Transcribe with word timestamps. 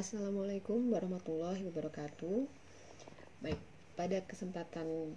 Assalamualaikum 0.00 0.96
warahmatullahi 0.96 1.60
wabarakatuh. 1.68 2.48
Baik, 3.44 3.60
pada 4.00 4.24
kesempatan 4.24 5.12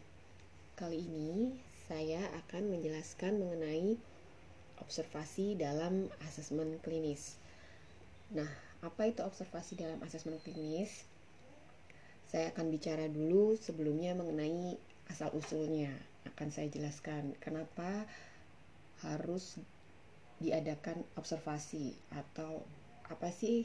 kali 0.76 0.99
ini 1.08 1.56
saya 1.88 2.20
akan 2.44 2.67
menjelaskan 2.67 3.40
mengenai 3.40 3.96
observasi 4.83 5.56
dalam 5.56 6.12
asesmen 6.28 6.83
klinis. 6.83 7.40
Nah, 8.35 8.51
apa 8.83 9.08
itu 9.08 9.24
observasi 9.24 9.79
dalam 9.79 10.04
asesmen 10.04 10.35
klinis? 10.44 11.08
Saya 12.28 12.52
akan 12.52 12.68
bicara 12.68 13.08
dulu 13.08 13.56
sebelumnya 13.56 14.12
mengenai 14.20 14.76
asal-usulnya. 15.08 15.96
Akan 16.27 16.52
saya 16.52 16.68
jelaskan 16.68 17.40
kenapa 17.40 18.04
harus 19.00 19.63
diadakan 20.44 21.07
observasi 21.15 21.95
atau 22.11 22.67
apa 23.07 23.31
sih 23.31 23.63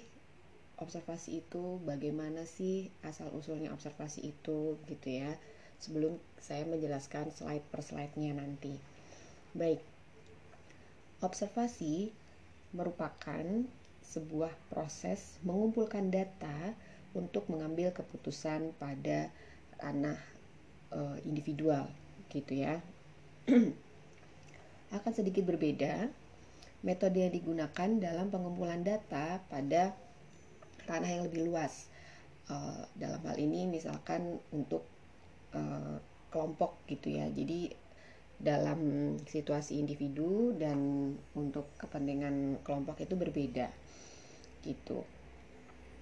observasi 0.79 1.43
itu 1.43 1.83
bagaimana 1.83 2.47
sih 2.47 2.91
asal 3.03 3.31
usulnya 3.35 3.75
observasi 3.75 4.31
itu 4.31 4.79
gitu 4.87 5.09
ya 5.11 5.35
sebelum 5.79 6.19
saya 6.39 6.67
menjelaskan 6.67 7.31
slide 7.31 7.67
per 7.71 7.83
slide-nya 7.83 8.35
nanti. 8.35 8.75
Baik. 9.55 9.83
Observasi 11.23 12.15
merupakan 12.75 13.45
sebuah 14.03 14.55
proses 14.71 15.39
mengumpulkan 15.43 16.11
data 16.11 16.75
untuk 17.15 17.47
mengambil 17.51 17.91
keputusan 17.91 18.75
pada 18.79 19.31
ranah 19.83 20.19
e, 20.95 21.01
individual 21.27 21.91
gitu 22.31 22.59
ya. 22.59 22.83
Akan 24.97 25.13
sedikit 25.13 25.47
berbeda 25.47 26.11
metode 26.87 27.19
yang 27.19 27.35
digunakan 27.35 27.89
dalam 27.99 28.31
pengumpulan 28.31 28.87
data 28.87 29.43
pada 29.51 29.95
ranah 30.89 31.09
yang 31.09 31.25
lebih 31.29 31.45
luas. 31.47 31.93
Uh, 32.49 32.81
dalam 32.97 33.21
hal 33.29 33.37
ini 33.37 33.69
misalkan 33.69 34.41
untuk 34.57 34.89
uh, 35.53 36.01
kelompok 36.33 36.81
gitu 36.89 37.13
ya. 37.21 37.29
Jadi 37.29 37.71
dalam 38.39 39.15
situasi 39.27 39.83
individu 39.83 40.55
dan 40.57 41.13
untuk 41.35 41.69
kepentingan 41.77 42.63
kelompok 42.65 43.03
itu 43.05 43.19
berbeda 43.19 43.69
gitu. 44.63 45.05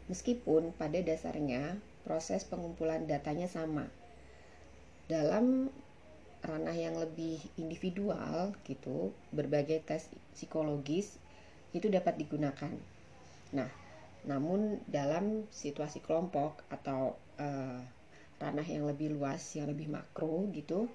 Meskipun 0.06 0.70
pada 0.78 1.02
dasarnya 1.02 1.82
proses 2.06 2.46
pengumpulan 2.46 3.10
datanya 3.10 3.50
sama. 3.50 3.90
Dalam 5.10 5.74
ranah 6.46 6.76
yang 6.78 6.94
lebih 6.94 7.42
individual 7.58 8.54
gitu, 8.62 9.10
berbagai 9.34 9.82
tes 9.82 10.06
psikologis 10.30 11.18
itu 11.74 11.90
dapat 11.90 12.14
digunakan. 12.22 12.70
Nah, 13.50 13.66
namun 14.26 14.82
dalam 14.90 15.46
situasi 15.54 16.02
kelompok 16.02 16.66
atau 16.68 17.14
uh, 17.38 17.80
ranah 18.42 18.66
yang 18.66 18.84
lebih 18.84 19.14
luas, 19.14 19.40
yang 19.54 19.70
lebih 19.70 19.88
makro 19.88 20.50
gitu, 20.52 20.90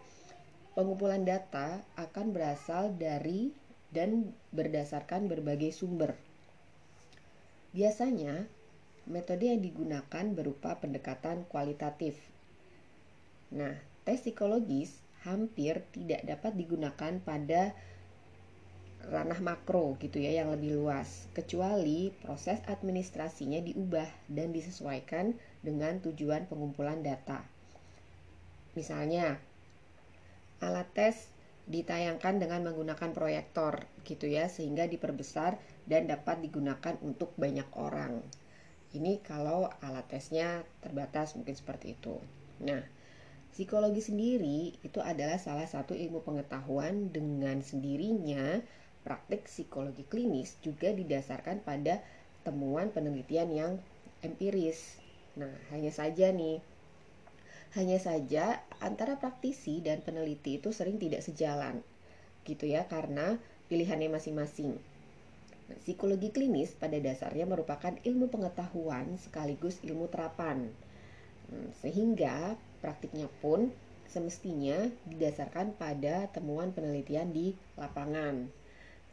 pengumpulan 0.75 1.23
data 1.23 1.81
akan 1.97 2.35
berasal 2.35 2.93
dari 2.93 3.49
dan 3.91 4.35
berdasarkan 4.51 5.27
berbagai 5.27 5.71
sumber. 5.75 6.15
Biasanya, 7.71 8.47
metode 9.07 9.47
yang 9.47 9.63
digunakan 9.63 10.25
berupa 10.35 10.75
pendekatan 10.79 11.47
kualitatif. 11.47 12.19
Nah, 13.51 13.75
tes 14.03 14.23
psikologis 14.23 14.99
hampir 15.23 15.83
tidak 15.95 16.23
dapat 16.27 16.55
digunakan 16.55 17.13
pada 17.23 17.71
ranah 19.09 19.41
makro 19.41 19.97
gitu 19.97 20.21
ya 20.21 20.43
yang 20.43 20.53
lebih 20.53 20.77
luas 20.77 21.25
kecuali 21.33 22.13
proses 22.21 22.61
administrasinya 22.69 23.57
diubah 23.63 24.07
dan 24.29 24.53
disesuaikan 24.53 25.33
dengan 25.65 25.97
tujuan 26.03 26.45
pengumpulan 26.45 27.01
data. 27.01 27.41
Misalnya 28.77 29.41
alat 30.61 30.87
tes 30.93 31.15
ditayangkan 31.65 32.41
dengan 32.41 32.67
menggunakan 32.67 33.13
proyektor 33.13 33.85
gitu 34.05 34.29
ya 34.29 34.49
sehingga 34.51 34.85
diperbesar 34.85 35.57
dan 35.87 36.05
dapat 36.05 36.41
digunakan 36.43 36.97
untuk 37.01 37.33
banyak 37.37 37.67
orang. 37.77 38.21
Ini 38.91 39.23
kalau 39.23 39.71
alat 39.79 40.05
tesnya 40.11 40.67
terbatas 40.83 41.33
mungkin 41.39 41.55
seperti 41.55 41.95
itu. 41.95 42.19
Nah, 42.59 42.83
psikologi 43.55 44.03
sendiri 44.03 44.75
itu 44.83 44.99
adalah 44.99 45.39
salah 45.39 45.63
satu 45.63 45.95
ilmu 45.95 46.27
pengetahuan 46.27 47.07
dengan 47.11 47.63
sendirinya 47.63 48.59
praktik 49.01 49.49
psikologi 49.49 50.05
klinis 50.05 50.57
juga 50.61 50.93
didasarkan 50.93 51.65
pada 51.65 52.01
temuan 52.45 52.93
penelitian 52.93 53.49
yang 53.49 53.71
empiris. 54.21 55.01
Nah, 55.37 55.51
hanya 55.73 55.89
saja 55.89 56.29
nih, 56.29 56.61
hanya 57.73 57.97
saja 57.97 58.61
antara 58.83 59.17
praktisi 59.17 59.79
dan 59.81 60.03
peneliti 60.05 60.59
itu 60.59 60.69
sering 60.75 61.01
tidak 61.01 61.25
sejalan, 61.25 61.81
gitu 62.45 62.67
ya, 62.69 62.85
karena 62.85 63.39
pilihannya 63.71 64.11
masing-masing. 64.11 64.77
Nah, 65.71 65.77
psikologi 65.81 66.29
klinis 66.35 66.75
pada 66.75 66.99
dasarnya 66.99 67.47
merupakan 67.47 67.95
ilmu 68.03 68.27
pengetahuan 68.27 69.17
sekaligus 69.17 69.79
ilmu 69.81 70.11
terapan, 70.11 70.67
hmm, 71.49 71.69
sehingga 71.79 72.59
praktiknya 72.83 73.31
pun 73.39 73.71
semestinya 74.11 74.91
didasarkan 75.07 75.79
pada 75.79 76.27
temuan 76.35 76.75
penelitian 76.75 77.31
di 77.31 77.55
lapangan 77.79 78.51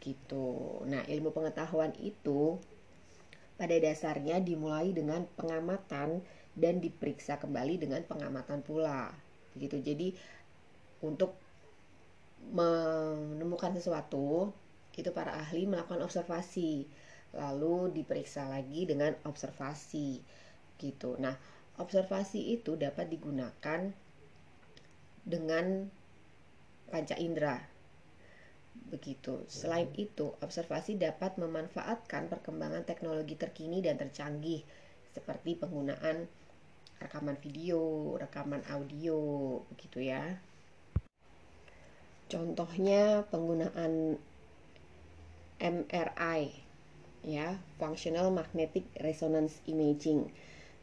gitu. 0.01 0.83
Nah, 0.87 1.03
ilmu 1.07 1.35
pengetahuan 1.35 1.95
itu 1.99 2.59
pada 3.59 3.75
dasarnya 3.75 4.39
dimulai 4.39 4.95
dengan 4.95 5.27
pengamatan 5.35 6.23
dan 6.55 6.75
diperiksa 6.79 7.39
kembali 7.43 7.83
dengan 7.83 8.03
pengamatan 8.07 8.63
pula. 8.63 9.11
Gitu. 9.59 9.83
Jadi 9.83 10.15
untuk 11.03 11.35
menemukan 12.55 13.75
sesuatu 13.75 14.55
itu 14.99 15.11
para 15.15 15.35
ahli 15.39 15.67
melakukan 15.67 16.03
observasi 16.03 16.87
lalu 17.35 17.93
diperiksa 17.93 18.51
lagi 18.51 18.89
dengan 18.89 19.15
observasi 19.27 20.23
gitu. 20.81 21.19
Nah, 21.19 21.35
observasi 21.79 22.57
itu 22.57 22.75
dapat 22.75 23.11
digunakan 23.11 23.91
dengan 25.23 25.67
panca 26.89 27.15
indera 27.21 27.78
Begitu. 28.89 29.45
Selain 29.51 29.91
itu, 29.99 30.33
observasi 30.39 30.97
dapat 30.97 31.37
memanfaatkan 31.37 32.31
perkembangan 32.31 32.87
teknologi 32.87 33.35
terkini 33.35 33.83
dan 33.83 33.99
tercanggih 33.99 34.63
seperti 35.13 35.59
penggunaan 35.59 36.31
rekaman 37.03 37.39
video, 37.39 38.15
rekaman 38.19 38.63
audio, 38.71 39.59
begitu 39.75 40.07
ya. 40.07 40.39
Contohnya 42.29 43.25
penggunaan 43.33 44.21
MRI 45.59 46.41
ya, 47.27 47.59
functional 47.81 48.31
magnetic 48.31 48.87
resonance 49.03 49.59
imaging. 49.67 50.31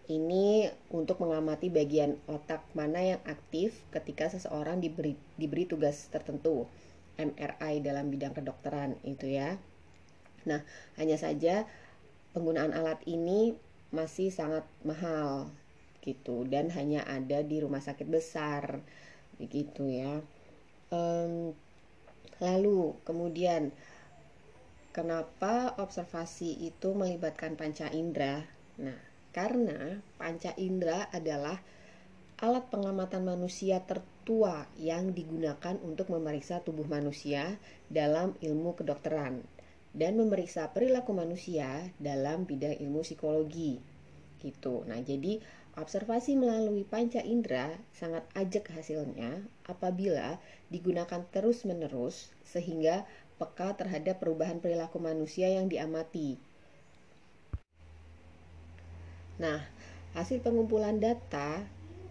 Ini 0.06 0.70
untuk 0.94 1.18
mengamati 1.26 1.74
bagian 1.74 2.22
otak 2.30 2.62
mana 2.78 3.02
yang 3.02 3.22
aktif 3.26 3.82
ketika 3.90 4.30
seseorang 4.30 4.78
diberi 4.78 5.18
diberi 5.34 5.66
tugas 5.66 6.06
tertentu 6.14 6.70
MRI 7.16 7.84
dalam 7.84 8.12
bidang 8.12 8.36
kedokteran 8.36 9.00
itu 9.08 9.32
ya. 9.32 9.58
Nah, 10.46 10.62
hanya 11.00 11.18
saja 11.18 11.66
penggunaan 12.36 12.76
alat 12.76 13.02
ini 13.08 13.56
masih 13.96 14.30
sangat 14.30 14.68
mahal 14.84 15.50
gitu 16.04 16.46
dan 16.46 16.70
hanya 16.70 17.02
ada 17.08 17.42
di 17.42 17.58
rumah 17.64 17.82
sakit 17.82 18.06
besar 18.06 18.84
begitu 19.42 19.90
ya. 19.90 20.22
Um, 20.94 21.58
lalu 22.38 22.94
kemudian 23.08 23.74
kenapa 24.92 25.76
observasi 25.80 26.56
itu 26.62 26.94
melibatkan 26.94 27.58
panca 27.58 27.90
indera? 27.92 28.46
Nah, 28.80 29.00
karena 29.36 30.00
panca 30.16 30.56
indera 30.56 31.10
adalah 31.12 31.60
alat 32.40 32.68
pengamatan 32.68 33.24
manusia 33.24 33.84
tertua 34.26 34.66
yang 34.82 35.14
digunakan 35.14 35.78
untuk 35.86 36.10
memeriksa 36.10 36.58
tubuh 36.66 36.90
manusia 36.90 37.62
dalam 37.94 38.34
ilmu 38.42 38.74
kedokteran 38.74 39.46
dan 39.94 40.18
memeriksa 40.18 40.74
perilaku 40.74 41.14
manusia 41.14 41.94
dalam 42.02 42.50
bidang 42.50 42.74
ilmu 42.74 43.06
psikologi. 43.06 43.78
Gitu. 44.42 44.82
Nah, 44.90 44.98
jadi 45.06 45.46
observasi 45.78 46.42
melalui 46.42 46.82
panca 46.90 47.22
indera 47.22 47.78
sangat 47.94 48.26
ajak 48.34 48.74
hasilnya 48.74 49.46
apabila 49.70 50.42
digunakan 50.74 51.22
terus-menerus 51.30 52.34
sehingga 52.50 53.06
peka 53.38 53.78
terhadap 53.78 54.18
perubahan 54.18 54.58
perilaku 54.58 54.98
manusia 54.98 55.54
yang 55.54 55.70
diamati. 55.70 56.42
Nah, 59.38 59.62
hasil 60.18 60.42
pengumpulan 60.42 60.98
data 60.98 61.62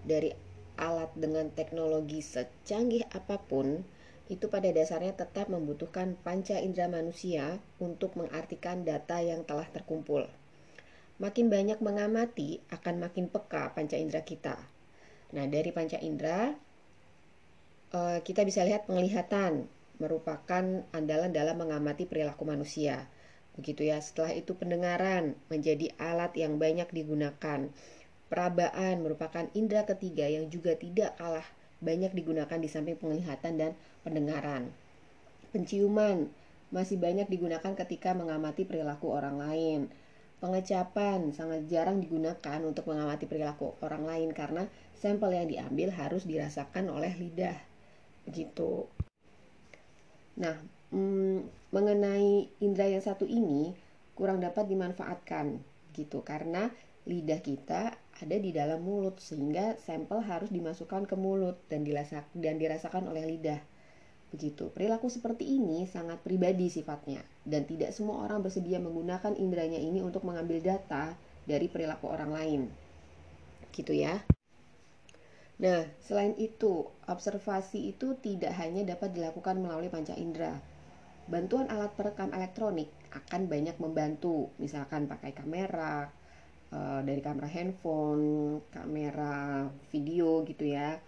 dari 0.06 0.43
alat 0.80 1.10
dengan 1.14 1.50
teknologi 1.54 2.20
secanggih 2.20 3.06
apa 3.14 3.38
pun 3.38 3.86
itu 4.32 4.48
pada 4.48 4.72
dasarnya 4.72 5.12
tetap 5.12 5.52
membutuhkan 5.52 6.16
panca 6.24 6.56
indera 6.56 6.88
manusia 6.88 7.60
untuk 7.76 8.16
mengartikan 8.16 8.80
data 8.80 9.20
yang 9.20 9.44
telah 9.44 9.68
terkumpul. 9.68 10.24
Makin 11.20 11.52
banyak 11.52 11.78
mengamati 11.84 12.64
akan 12.72 13.04
makin 13.04 13.28
peka 13.28 13.76
panca 13.76 14.00
indera 14.00 14.24
kita. 14.24 14.56
Nah, 15.36 15.44
dari 15.44 15.70
panca 15.70 16.00
indera 16.00 16.56
eh, 17.92 18.18
kita 18.24 18.42
bisa 18.48 18.64
lihat 18.64 18.88
penglihatan 18.88 19.68
merupakan 20.00 20.64
andalan 20.90 21.30
dalam 21.30 21.60
mengamati 21.60 22.08
perilaku 22.08 22.48
manusia. 22.48 23.06
Begitu 23.54 23.86
ya. 23.86 24.02
Setelah 24.02 24.34
itu 24.34 24.58
pendengaran 24.58 25.38
menjadi 25.46 25.94
alat 26.00 26.34
yang 26.34 26.58
banyak 26.58 26.90
digunakan. 26.90 27.70
Perabaan 28.34 29.06
merupakan 29.06 29.46
indera 29.54 29.86
ketiga 29.86 30.26
yang 30.26 30.50
juga 30.50 30.74
tidak 30.74 31.14
kalah 31.14 31.46
banyak 31.78 32.10
digunakan 32.10 32.58
di 32.58 32.66
samping 32.66 32.98
penglihatan 32.98 33.54
dan 33.54 33.78
pendengaran. 34.02 34.74
Penciuman 35.54 36.26
masih 36.74 36.98
banyak 36.98 37.30
digunakan 37.30 37.78
ketika 37.78 38.10
mengamati 38.10 38.66
perilaku 38.66 39.14
orang 39.14 39.38
lain. 39.38 39.80
Pengecapan 40.42 41.30
sangat 41.30 41.70
jarang 41.70 42.02
digunakan 42.02 42.58
untuk 42.66 42.90
mengamati 42.90 43.30
perilaku 43.30 43.78
orang 43.78 44.02
lain 44.02 44.34
karena 44.34 44.66
sampel 44.98 45.30
yang 45.30 45.46
diambil 45.46 45.94
harus 45.94 46.26
dirasakan 46.26 46.90
oleh 46.90 47.14
lidah. 47.14 47.54
Begitu. 48.26 48.90
Nah, 50.42 50.58
mm, 50.90 51.70
mengenai 51.70 52.50
indera 52.58 52.90
yang 52.90 53.04
satu 53.06 53.30
ini 53.30 53.78
kurang 54.18 54.42
dapat 54.42 54.66
dimanfaatkan 54.66 55.62
gitu 55.94 56.26
karena 56.26 56.74
lidah 57.06 57.38
kita 57.38 57.94
ada 58.24 58.40
di 58.40 58.50
dalam 58.56 58.80
mulut 58.80 59.20
sehingga 59.20 59.76
sampel 59.84 60.24
harus 60.24 60.48
dimasukkan 60.48 61.04
ke 61.04 61.14
mulut 61.14 61.60
dan 61.68 61.84
dan 62.32 62.54
dirasakan 62.56 63.12
oleh 63.12 63.28
lidah. 63.28 63.60
Begitu. 64.32 64.72
Perilaku 64.72 65.12
seperti 65.12 65.46
ini 65.46 65.84
sangat 65.84 66.24
pribadi 66.24 66.72
sifatnya 66.72 67.22
dan 67.44 67.68
tidak 67.68 67.92
semua 67.92 68.24
orang 68.24 68.40
bersedia 68.40 68.80
menggunakan 68.80 69.36
inderanya 69.36 69.78
ini 69.78 70.00
untuk 70.00 70.24
mengambil 70.24 70.58
data 70.58 71.14
dari 71.44 71.68
perilaku 71.68 72.08
orang 72.08 72.30
lain. 72.32 72.60
Gitu 73.70 73.94
ya. 73.94 74.24
Nah, 75.54 75.86
selain 76.02 76.34
itu, 76.34 76.82
observasi 77.06 77.94
itu 77.94 78.18
tidak 78.18 78.58
hanya 78.58 78.82
dapat 78.82 79.14
dilakukan 79.14 79.54
melalui 79.62 79.86
panca 79.86 80.18
indera. 80.18 80.58
Bantuan 81.30 81.70
alat 81.70 81.94
perekam 81.94 82.34
elektronik 82.34 82.90
akan 83.14 83.46
banyak 83.46 83.78
membantu, 83.78 84.50
misalkan 84.58 85.06
pakai 85.06 85.30
kamera, 85.30 86.10
eh, 86.74 87.00
dari 87.06 87.22
kamera 87.22 87.46
handphone, 87.46 88.58
kamera 88.74 89.70
video 89.94 90.42
gitu 90.42 90.66
ya. 90.66 90.98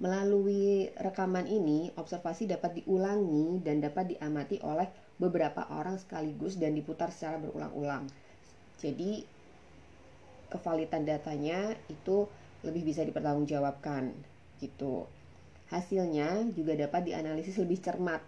Melalui 0.00 0.90
rekaman 0.98 1.46
ini, 1.46 1.92
observasi 1.94 2.50
dapat 2.50 2.82
diulangi 2.82 3.62
dan 3.62 3.78
dapat 3.78 4.16
diamati 4.16 4.58
oleh 4.64 4.90
beberapa 5.20 5.70
orang 5.70 6.00
sekaligus 6.00 6.58
dan 6.58 6.74
diputar 6.74 7.14
secara 7.14 7.38
berulang-ulang. 7.38 8.10
Jadi, 8.82 9.22
kevalitan 10.50 11.06
datanya 11.06 11.78
itu 11.86 12.26
lebih 12.66 12.90
bisa 12.90 13.06
dipertanggungjawabkan 13.06 14.10
gitu. 14.58 15.06
Hasilnya 15.70 16.52
juga 16.52 16.74
dapat 16.74 17.10
dianalisis 17.10 17.56
lebih 17.58 17.78
cermat 17.80 18.20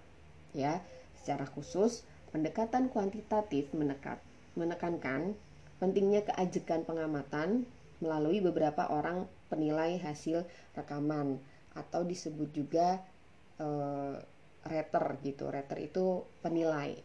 ya. 0.56 0.80
Secara 1.18 1.46
khusus, 1.50 2.06
pendekatan 2.30 2.88
kuantitatif 2.90 3.74
menekat, 3.74 4.22
menekankan 4.54 5.34
pentingnya 5.76 6.24
keajekan 6.24 6.84
pengamatan 6.88 7.68
melalui 8.00 8.44
beberapa 8.44 8.88
orang 8.92 9.28
penilai 9.48 9.96
hasil 10.00 10.44
rekaman 10.76 11.40
atau 11.72 12.04
disebut 12.04 12.52
juga 12.52 13.00
uh, 13.60 14.16
rater 14.66 15.06
gitu. 15.22 15.48
Rater 15.48 15.78
itu 15.80 16.24
penilai, 16.42 17.00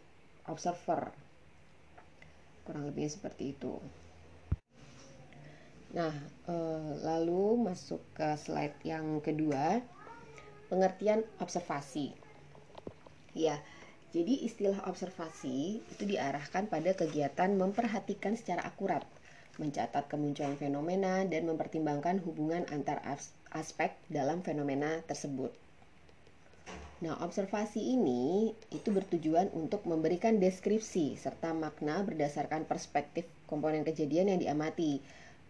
observer. 0.48 1.12
Kurang 2.62 2.86
lebihnya 2.88 3.10
seperti 3.10 3.58
itu. 3.58 3.74
Nah, 5.92 6.14
eh, 6.48 6.92
lalu 7.04 7.68
masuk 7.68 8.00
ke 8.16 8.32
slide 8.40 8.80
yang 8.80 9.20
kedua, 9.20 9.84
pengertian 10.72 11.20
observasi. 11.36 12.16
Ya, 13.36 13.60
jadi 14.12 14.44
istilah 14.44 14.84
observasi 14.84 15.80
itu 15.80 16.04
diarahkan 16.04 16.68
pada 16.68 16.92
kegiatan 16.92 17.48
memperhatikan 17.56 18.36
secara 18.36 18.60
akurat, 18.68 19.08
mencatat 19.56 20.04
kemunculan 20.12 20.60
fenomena 20.60 21.24
dan 21.24 21.48
mempertimbangkan 21.48 22.20
hubungan 22.20 22.68
antar 22.68 23.00
aspek 23.56 23.96
dalam 24.12 24.44
fenomena 24.44 25.00
tersebut. 25.08 25.56
Nah, 27.02 27.18
observasi 27.24 27.82
ini 27.82 28.52
itu 28.70 28.94
bertujuan 28.94 29.50
untuk 29.56 29.88
memberikan 29.88 30.38
deskripsi 30.38 31.18
serta 31.18 31.50
makna 31.56 32.04
berdasarkan 32.04 32.68
perspektif 32.68 33.26
komponen 33.50 33.82
kejadian 33.82 34.30
yang 34.30 34.38
diamati 34.38 35.02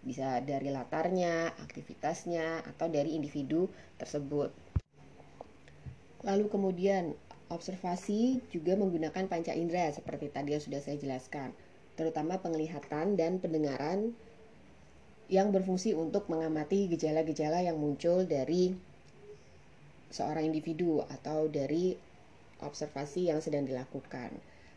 bisa 0.03 0.38
dari 0.43 0.70
latarnya, 0.70 1.53
aktivitasnya, 1.62 2.62
atau 2.75 2.91
dari 2.91 3.14
individu 3.19 3.70
tersebut. 3.99 4.50
Lalu 6.23 6.47
kemudian 6.47 7.14
observasi 7.52 8.40
juga 8.49 8.75
menggunakan 8.75 9.28
panca 9.28 9.52
indera 9.52 9.93
seperti 9.93 10.32
tadi 10.32 10.56
yang 10.56 10.64
sudah 10.64 10.81
saya 10.81 10.96
jelaskan, 10.96 11.52
terutama 11.94 12.40
penglihatan 12.40 13.20
dan 13.20 13.37
pendengaran 13.38 14.16
yang 15.28 15.52
berfungsi 15.52 15.93
untuk 15.93 16.28
mengamati 16.32 16.88
gejala-gejala 16.88 17.60
yang 17.64 17.76
muncul 17.76 18.25
dari 18.25 18.72
seorang 20.12 20.49
individu 20.49 21.00
atau 21.08 21.49
dari 21.49 21.96
observasi 22.60 23.32
yang 23.32 23.40
sedang 23.40 23.64
dilakukan. 23.64 24.32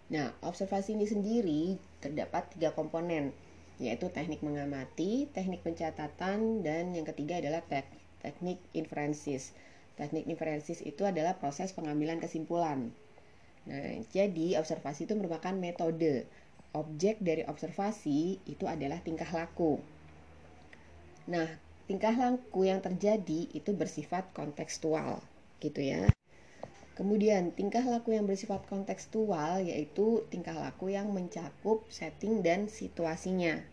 Nah, 0.08 0.32
observasi 0.46 0.96
ini 0.96 1.06
sendiri 1.10 1.62
terdapat 2.00 2.56
tiga 2.56 2.72
komponen, 2.72 3.36
yaitu 3.82 4.08
teknik 4.14 4.40
mengamati, 4.46 5.28
teknik 5.34 5.66
pencatatan, 5.66 6.64
dan 6.64 6.96
yang 6.96 7.04
ketiga 7.04 7.42
adalah 7.42 7.60
tek 7.66 7.90
teknik 8.24 8.58
inferensis. 8.72 9.54
Teknik 9.96 10.28
inferensis 10.28 10.84
itu 10.84 11.08
adalah 11.08 11.40
proses 11.40 11.72
pengambilan 11.72 12.20
kesimpulan. 12.20 12.92
Nah, 13.66 13.98
jadi 14.12 14.60
observasi 14.60 15.10
itu 15.10 15.16
merupakan 15.16 15.56
metode. 15.56 16.28
Objek 16.76 17.24
dari 17.24 17.48
observasi 17.48 18.44
itu 18.44 18.68
adalah 18.68 19.00
tingkah 19.00 19.28
laku. 19.32 19.80
Nah, 21.32 21.48
tingkah 21.88 22.12
laku 22.14 22.68
yang 22.68 22.84
terjadi 22.84 23.50
itu 23.56 23.72
bersifat 23.72 24.30
kontekstual, 24.36 25.24
gitu 25.64 25.82
ya. 25.82 26.12
Kemudian, 26.96 27.52
tingkah 27.52 27.84
laku 27.84 28.16
yang 28.16 28.24
bersifat 28.24 28.68
kontekstual 28.72 29.64
yaitu 29.64 30.24
tingkah 30.32 30.56
laku 30.56 30.92
yang 30.92 31.12
mencakup 31.12 31.84
setting 31.92 32.40
dan 32.44 32.72
situasinya. 32.72 33.64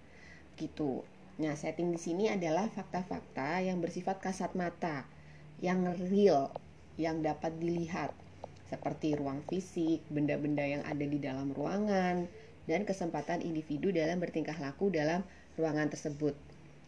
Gitu. 0.59 1.07
Nah, 1.43 1.55
setting 1.59 1.91
di 1.91 2.01
sini 2.01 2.31
adalah 2.31 2.71
fakta-fakta 2.71 3.63
yang 3.63 3.79
bersifat 3.83 4.19
kasat 4.23 4.55
mata, 4.59 5.07
yang 5.63 5.87
real, 6.11 6.51
yang 6.99 7.23
dapat 7.23 7.55
dilihat 7.57 8.11
seperti 8.67 9.15
ruang 9.15 9.47
fisik, 9.47 10.03
benda-benda 10.11 10.67
yang 10.67 10.83
ada 10.83 11.07
di 11.07 11.23
dalam 11.23 11.55
ruangan, 11.55 12.27
dan 12.67 12.83
kesempatan 12.83 13.41
individu 13.47 13.95
dalam 13.95 14.19
bertingkah 14.19 14.59
laku 14.59 14.91
dalam 14.91 15.23
ruangan 15.55 15.87
tersebut. 15.87 16.35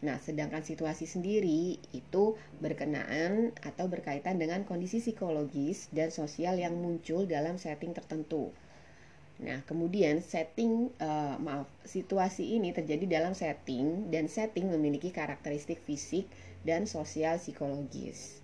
Nah, 0.04 0.20
sedangkan 0.20 0.60
situasi 0.60 1.08
sendiri 1.08 1.80
itu 1.96 2.36
berkenaan 2.60 3.56
atau 3.64 3.88
berkaitan 3.88 4.36
dengan 4.36 4.66
kondisi 4.68 5.00
psikologis 5.00 5.88
dan 5.96 6.12
sosial 6.12 6.60
yang 6.60 6.76
muncul 6.76 7.24
dalam 7.24 7.56
setting 7.56 7.96
tertentu. 7.96 8.52
Nah, 9.40 9.64
kemudian 9.64 10.20
setting 10.20 10.92
uh, 11.00 11.40
maaf, 11.40 11.66
situasi 11.88 12.54
ini 12.54 12.70
terjadi 12.76 13.22
dalam 13.22 13.32
setting 13.32 14.12
dan 14.12 14.28
setting 14.28 14.68
memiliki 14.70 15.08
karakteristik 15.08 15.80
fisik 15.82 16.28
dan 16.62 16.84
sosial 16.84 17.40
psikologis. 17.40 18.43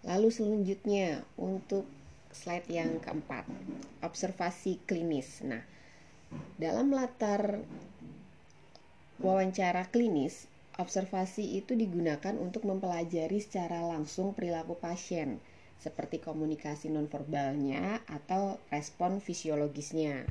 Lalu 0.00 0.28
selanjutnya 0.32 1.20
untuk 1.36 1.84
slide 2.32 2.70
yang 2.72 3.02
keempat, 3.02 3.44
observasi 4.00 4.80
klinis. 4.88 5.44
Nah, 5.44 5.60
dalam 6.56 6.94
latar 6.94 7.60
wawancara 9.20 9.92
klinis, 9.92 10.48
observasi 10.80 11.60
itu 11.60 11.76
digunakan 11.76 12.32
untuk 12.40 12.64
mempelajari 12.64 13.36
secara 13.42 13.84
langsung 13.84 14.32
perilaku 14.32 14.80
pasien, 14.80 15.36
seperti 15.76 16.22
komunikasi 16.22 16.88
nonverbalnya 16.88 18.00
atau 18.08 18.56
respon 18.72 19.20
fisiologisnya. 19.20 20.24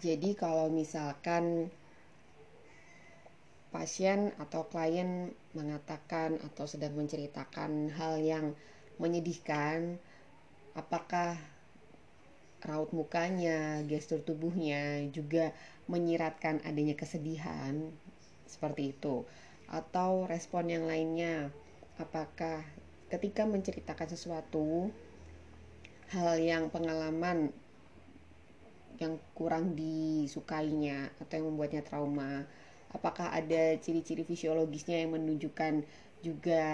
Jadi 0.00 0.32
kalau 0.32 0.72
misalkan 0.72 1.68
pasien 3.70 4.34
atau 4.42 4.66
klien 4.66 5.30
mengatakan 5.54 6.42
atau 6.42 6.66
sedang 6.66 6.94
menceritakan 6.98 7.94
hal 7.94 8.18
yang 8.18 8.58
menyedihkan, 8.98 9.96
apakah 10.74 11.38
raut 12.60 12.90
mukanya, 12.92 13.80
gestur 13.86 14.20
tubuhnya 14.20 15.08
juga 15.14 15.54
menyiratkan 15.86 16.60
adanya 16.66 16.98
kesedihan 16.98 17.94
seperti 18.44 18.92
itu? 18.92 19.24
Atau 19.70 20.26
respon 20.26 20.66
yang 20.66 20.84
lainnya 20.90 21.54
apakah 21.96 22.66
ketika 23.06 23.46
menceritakan 23.46 24.08
sesuatu 24.10 24.90
hal 26.10 26.42
yang 26.42 26.74
pengalaman 26.74 27.54
yang 29.00 29.16
kurang 29.32 29.72
disukainya 29.78 31.08
atau 31.22 31.40
yang 31.40 31.46
membuatnya 31.54 31.80
trauma 31.80 32.44
apakah 32.90 33.30
ada 33.30 33.78
ciri-ciri 33.78 34.26
fisiologisnya 34.26 34.98
yang 35.02 35.14
menunjukkan 35.14 35.86
juga 36.20 36.64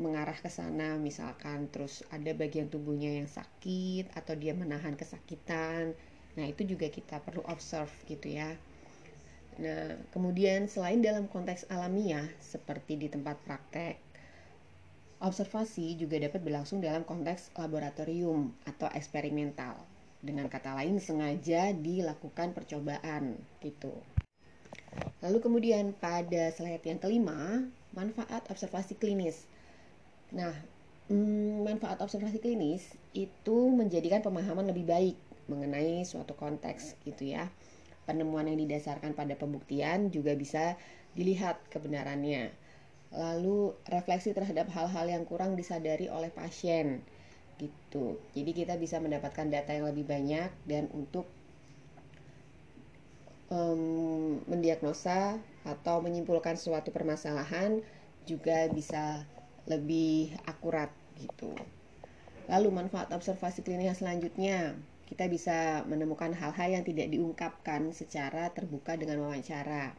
mengarah 0.00 0.36
ke 0.36 0.48
sana? 0.48 0.96
Misalkan 0.96 1.68
terus 1.72 2.04
ada 2.08 2.32
bagian 2.32 2.68
tubuhnya 2.72 3.20
yang 3.20 3.28
sakit 3.28 4.12
atau 4.16 4.34
dia 4.36 4.56
menahan 4.56 4.96
kesakitan. 4.96 5.92
Nah 6.36 6.44
itu 6.48 6.64
juga 6.64 6.88
kita 6.88 7.20
perlu 7.20 7.44
observe 7.48 7.92
gitu 8.08 8.32
ya. 8.32 8.56
Nah 9.60 9.96
kemudian 10.12 10.68
selain 10.68 11.00
dalam 11.00 11.28
konteks 11.28 11.68
alamiah 11.72 12.28
seperti 12.40 13.00
di 13.00 13.08
tempat 13.08 13.40
praktek 13.44 13.96
observasi 15.16 15.96
juga 15.96 16.20
dapat 16.20 16.44
berlangsung 16.44 16.84
dalam 16.84 17.00
konteks 17.00 17.56
laboratorium 17.56 18.52
atau 18.68 18.88
eksperimental. 18.92 19.80
Dengan 20.20 20.48
kata 20.48 20.76
lain 20.76 21.00
sengaja 21.00 21.72
dilakukan 21.72 22.52
percobaan 22.52 23.36
gitu 23.64 23.96
Lalu 25.26 25.42
kemudian 25.42 25.90
pada 25.98 26.54
slide 26.54 26.86
yang 26.86 27.02
kelima, 27.02 27.66
manfaat 27.90 28.46
observasi 28.46 28.94
klinis. 28.94 29.42
Nah, 30.30 30.54
hmm, 31.10 31.66
manfaat 31.66 31.98
observasi 31.98 32.38
klinis 32.38 32.86
itu 33.10 33.74
menjadikan 33.74 34.22
pemahaman 34.22 34.70
lebih 34.70 34.86
baik 34.86 35.18
mengenai 35.50 36.06
suatu 36.06 36.38
konteks 36.38 36.94
gitu 37.02 37.34
ya. 37.34 37.50
Penemuan 38.06 38.46
yang 38.46 38.62
didasarkan 38.62 39.18
pada 39.18 39.34
pembuktian 39.34 40.14
juga 40.14 40.38
bisa 40.38 40.78
dilihat 41.18 41.58
kebenarannya. 41.74 42.54
Lalu 43.10 43.74
refleksi 43.90 44.30
terhadap 44.30 44.70
hal-hal 44.70 45.10
yang 45.10 45.26
kurang 45.26 45.58
disadari 45.58 46.06
oleh 46.06 46.30
pasien 46.30 47.02
gitu. 47.58 48.20
Jadi 48.30 48.50
kita 48.54 48.78
bisa 48.78 49.02
mendapatkan 49.02 49.50
data 49.50 49.74
yang 49.74 49.90
lebih 49.90 50.06
banyak 50.06 50.54
dan 50.70 50.86
untuk 50.94 51.26
um, 53.50 54.42
mendiagnosa 54.50 55.38
atau 55.66 56.02
menyimpulkan 56.02 56.58
suatu 56.58 56.90
permasalahan 56.90 57.82
juga 58.26 58.66
bisa 58.70 59.26
lebih 59.66 60.34
akurat 60.46 60.90
gitu. 61.18 61.54
Lalu 62.46 62.70
manfaat 62.70 63.10
observasi 63.10 63.66
klinis 63.66 63.98
selanjutnya, 63.98 64.78
kita 65.10 65.26
bisa 65.26 65.82
menemukan 65.86 66.34
hal-hal 66.34 66.78
yang 66.78 66.84
tidak 66.86 67.10
diungkapkan 67.10 67.90
secara 67.90 68.50
terbuka 68.54 68.94
dengan 68.94 69.26
wawancara. 69.26 69.94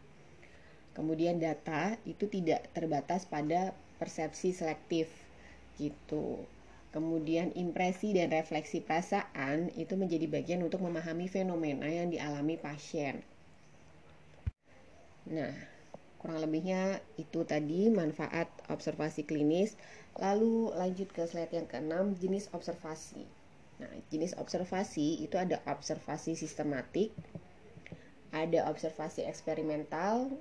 Kemudian 0.95 1.37
data 1.37 1.95
itu 2.07 2.25
tidak 2.31 2.71
terbatas 2.71 3.27
pada 3.27 3.75
persepsi 3.99 4.55
selektif 4.55 5.11
gitu. 5.77 6.43
Kemudian 6.89 7.53
impresi 7.53 8.15
dan 8.15 8.33
refleksi 8.33 8.81
perasaan 8.81 9.69
itu 9.77 9.93
menjadi 9.93 10.25
bagian 10.25 10.65
untuk 10.65 10.81
memahami 10.81 11.29
fenomena 11.29 11.85
yang 11.85 12.09
dialami 12.09 12.57
pasien. 12.57 13.21
Nah, 15.27 15.51
kurang 16.23 16.39
lebihnya 16.39 17.03
itu 17.19 17.43
tadi 17.43 17.91
manfaat 17.91 18.47
observasi 18.71 19.27
klinis. 19.27 19.75
Lalu 20.15 20.71
lanjut 20.73 21.11
ke 21.11 21.27
slide 21.27 21.51
yang 21.51 21.67
keenam, 21.67 22.15
jenis 22.15 22.47
observasi. 22.55 23.27
Nah, 23.77 23.91
jenis 24.09 24.33
observasi 24.39 25.21
itu 25.21 25.37
ada 25.37 25.61
observasi 25.69 26.33
sistematik, 26.33 27.13
ada 28.33 28.65
observasi 28.71 29.27
eksperimental, 29.27 30.31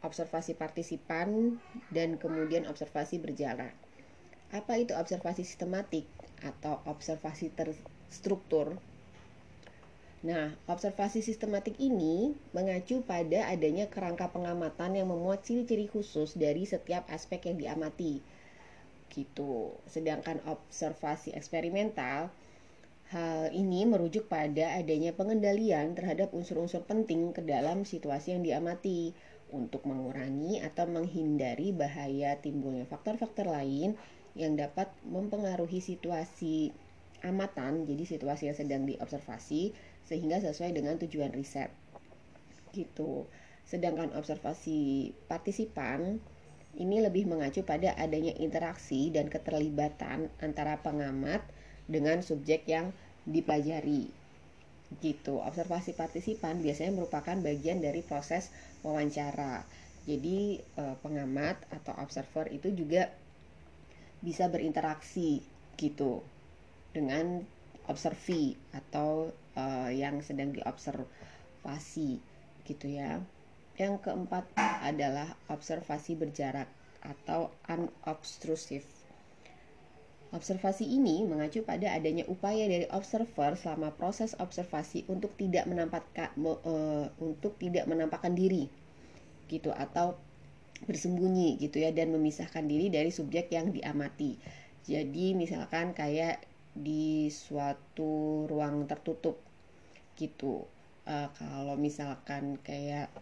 observasi 0.00 0.56
partisipan, 0.56 1.58
dan 1.92 2.16
kemudian 2.16 2.64
observasi 2.70 3.20
berjalan. 3.20 3.72
Apa 4.54 4.78
itu 4.78 4.94
observasi 4.94 5.42
sistematik 5.42 6.06
atau 6.40 6.78
observasi 6.86 7.50
terstruktur? 7.52 8.78
Nah, 10.24 10.56
observasi 10.64 11.20
sistematik 11.20 11.76
ini 11.76 12.32
mengacu 12.56 13.04
pada 13.04 13.44
adanya 13.52 13.92
kerangka 13.92 14.32
pengamatan 14.32 14.96
yang 14.96 15.12
memuat 15.12 15.44
ciri-ciri 15.44 15.84
khusus 15.84 16.32
dari 16.32 16.64
setiap 16.64 17.04
aspek 17.12 17.44
yang 17.52 17.60
diamati. 17.60 18.24
Gitu. 19.12 19.76
Sedangkan 19.84 20.40
observasi 20.48 21.36
eksperimental 21.36 22.32
hal 23.12 23.52
ini 23.52 23.84
merujuk 23.84 24.32
pada 24.32 24.80
adanya 24.80 25.12
pengendalian 25.12 25.92
terhadap 25.92 26.32
unsur-unsur 26.32 26.88
penting 26.88 27.36
ke 27.36 27.44
dalam 27.44 27.84
situasi 27.84 28.32
yang 28.32 28.40
diamati 28.40 29.12
untuk 29.52 29.84
mengurangi 29.84 30.56
atau 30.64 30.88
menghindari 30.88 31.76
bahaya 31.76 32.40
timbulnya 32.40 32.88
faktor-faktor 32.88 33.44
lain 33.44 33.92
yang 34.32 34.56
dapat 34.56 34.88
mempengaruhi 35.04 35.84
situasi 35.84 36.72
amatan, 37.20 37.84
jadi 37.84 38.04
situasi 38.08 38.48
yang 38.48 38.56
sedang 38.56 38.82
diobservasi 38.88 39.72
sehingga 40.04 40.40
sesuai 40.40 40.76
dengan 40.76 41.00
tujuan 41.00 41.32
riset. 41.32 41.72
Gitu. 42.72 43.24
Sedangkan 43.64 44.12
observasi 44.12 45.12
partisipan 45.26 46.20
ini 46.74 46.98
lebih 46.98 47.30
mengacu 47.30 47.62
pada 47.62 47.94
adanya 47.94 48.34
interaksi 48.36 49.08
dan 49.14 49.30
keterlibatan 49.30 50.26
antara 50.42 50.82
pengamat 50.82 51.40
dengan 51.86 52.20
subjek 52.20 52.66
yang 52.66 52.90
dipelajari. 53.24 54.10
Gitu. 55.00 55.34
Observasi 55.40 55.96
partisipan 55.96 56.60
biasanya 56.60 56.92
merupakan 56.98 57.34
bagian 57.40 57.80
dari 57.80 58.04
proses 58.04 58.52
wawancara. 58.84 59.64
Jadi 60.04 60.60
eh, 60.60 60.96
pengamat 61.00 61.56
atau 61.72 61.96
observer 61.96 62.52
itu 62.52 62.68
juga 62.76 63.08
bisa 64.20 64.48
berinteraksi 64.52 65.40
gitu 65.76 66.20
dengan 66.92 67.44
observi 67.88 68.56
atau 68.72 69.28
uh, 69.58 69.90
yang 69.90 70.20
sedang 70.20 70.54
diobservasi 70.54 72.20
gitu 72.66 72.86
ya. 72.86 73.22
Yang 73.74 74.06
keempat 74.06 74.46
adalah 74.86 75.34
observasi 75.50 76.14
berjarak 76.14 76.70
atau 77.02 77.50
unobtrusive. 77.66 78.86
Observasi 80.34 80.90
ini 80.90 81.22
mengacu 81.22 81.62
pada 81.62 81.94
adanya 81.94 82.26
upaya 82.26 82.66
dari 82.66 82.90
observer 82.90 83.54
selama 83.54 83.94
proses 83.94 84.34
observasi 84.34 85.06
untuk 85.06 85.30
tidak 85.38 85.66
menampakkan 85.70 86.34
uh, 86.42 87.06
untuk 87.22 87.54
tidak 87.62 87.86
menampakkan 87.86 88.34
diri 88.34 88.66
gitu 89.46 89.70
atau 89.70 90.18
bersembunyi 90.90 91.62
gitu 91.62 91.78
ya 91.78 91.94
dan 91.94 92.10
memisahkan 92.10 92.66
diri 92.66 92.90
dari 92.90 93.14
subjek 93.14 93.50
yang 93.54 93.70
diamati. 93.70 94.34
Jadi 94.84 95.38
misalkan 95.38 95.94
kayak 95.94 96.42
di 96.74 97.30
suatu 97.30 98.44
ruang 98.50 98.90
tertutup 98.90 99.38
gitu. 100.18 100.66
Uh, 101.04 101.28
kalau 101.36 101.76
misalkan 101.76 102.56
kayak 102.64 103.12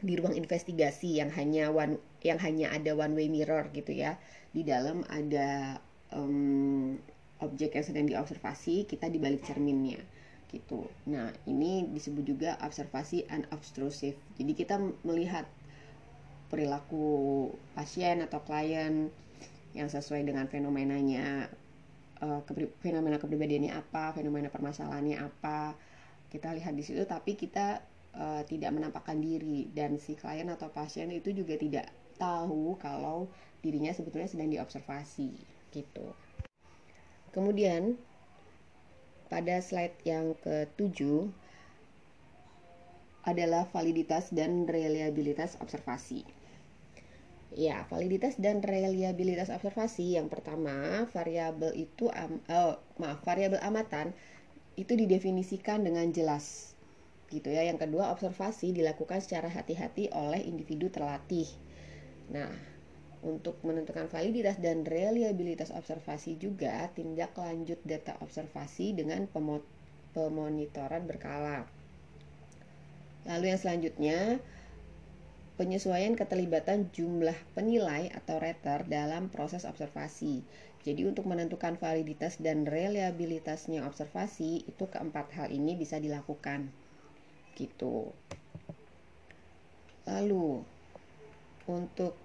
di 0.00 0.16
ruang 0.16 0.32
investigasi 0.32 1.20
yang 1.20 1.28
hanya 1.28 1.68
one 1.68 2.00
yang 2.24 2.40
hanya 2.40 2.72
ada 2.72 2.96
one 2.96 3.12
way 3.12 3.28
mirror 3.28 3.68
gitu 3.76 3.92
ya 3.92 4.16
di 4.56 4.64
dalam 4.64 5.04
ada 5.12 5.76
um, 6.16 6.96
objek 7.44 7.76
yang 7.76 7.84
sedang 7.84 8.06
diobservasi 8.08 8.88
kita 8.88 9.12
di 9.12 9.20
balik 9.20 9.44
cerminnya 9.44 10.00
gitu. 10.50 10.88
Nah 11.06 11.30
ini 11.46 11.86
disebut 11.94 12.24
juga 12.26 12.58
observasi 12.58 13.28
unobtrusive. 13.30 14.18
Jadi 14.34 14.52
kita 14.56 14.82
melihat 15.06 15.46
perilaku 16.50 17.48
pasien 17.78 18.26
atau 18.26 18.42
klien 18.42 19.08
yang 19.70 19.86
sesuai 19.86 20.26
dengan 20.26 20.50
fenomenanya 20.50 21.46
uh, 22.22 22.40
fenomena 22.80 23.16
kepribadiannya 23.16 23.72
apa, 23.74 24.16
fenomena 24.16 24.52
permasalahannya 24.52 25.16
apa. 25.20 25.74
Kita 26.30 26.54
lihat 26.54 26.78
di 26.78 26.84
situ 26.86 27.02
tapi 27.08 27.34
kita 27.34 27.82
uh, 28.14 28.42
tidak 28.46 28.70
menampakkan 28.70 29.18
diri 29.18 29.66
dan 29.74 29.98
si 29.98 30.14
klien 30.14 30.46
atau 30.48 30.70
pasien 30.70 31.10
itu 31.10 31.34
juga 31.34 31.58
tidak 31.58 31.90
tahu 32.20 32.76
kalau 32.78 33.26
dirinya 33.64 33.90
sebetulnya 33.90 34.28
sedang 34.28 34.52
diobservasi 34.52 35.30
gitu. 35.72 36.06
Kemudian 37.30 37.94
pada 39.30 39.62
slide 39.62 39.94
yang 40.02 40.34
ketujuh 40.42 41.30
adalah 43.22 43.68
validitas 43.70 44.32
dan 44.32 44.66
reliabilitas 44.66 45.54
observasi. 45.62 46.39
Ya, 47.50 47.82
validitas 47.90 48.38
dan 48.38 48.62
reliabilitas 48.62 49.50
observasi 49.50 50.14
yang 50.14 50.30
pertama, 50.30 51.02
variabel 51.10 51.74
itu 51.74 52.06
um, 52.06 52.38
oh, 52.46 52.78
maaf, 53.02 53.26
variabel 53.26 53.58
amatan 53.58 54.14
itu 54.78 54.94
didefinisikan 54.94 55.82
dengan 55.82 56.06
jelas. 56.14 56.78
Gitu 57.26 57.50
ya. 57.50 57.66
Yang 57.66 57.90
kedua, 57.90 58.14
observasi 58.14 58.70
dilakukan 58.70 59.18
secara 59.18 59.50
hati-hati 59.50 60.14
oleh 60.14 60.46
individu 60.46 60.94
terlatih. 60.94 61.50
Nah, 62.30 62.54
untuk 63.26 63.58
menentukan 63.66 64.06
validitas 64.06 64.62
dan 64.62 64.86
reliabilitas 64.86 65.74
observasi 65.74 66.38
juga 66.38 66.86
tindak 66.94 67.34
lanjut 67.36 67.82
data 67.82 68.16
observasi 68.22 68.94
dengan 68.94 69.26
pemonitoran 70.14 71.02
berkala. 71.04 71.66
Lalu 73.28 73.52
yang 73.52 73.60
selanjutnya 73.60 74.18
penyesuaian 75.60 76.16
keterlibatan 76.16 76.88
jumlah 76.88 77.36
penilai 77.52 78.08
atau 78.16 78.40
rater 78.40 78.88
dalam 78.88 79.28
proses 79.28 79.68
observasi. 79.68 80.40
Jadi 80.80 81.04
untuk 81.04 81.28
menentukan 81.28 81.76
validitas 81.76 82.40
dan 82.40 82.64
reliabilitasnya 82.64 83.84
observasi 83.84 84.64
itu 84.64 84.88
keempat 84.88 85.28
hal 85.36 85.52
ini 85.52 85.76
bisa 85.76 86.00
dilakukan. 86.00 86.72
Gitu. 87.52 88.08
Lalu 90.08 90.64
untuk 91.68 92.16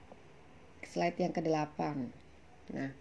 slide 0.87 1.19
yang 1.19 1.35
ke-8. 1.35 1.79
Nah, 2.71 2.95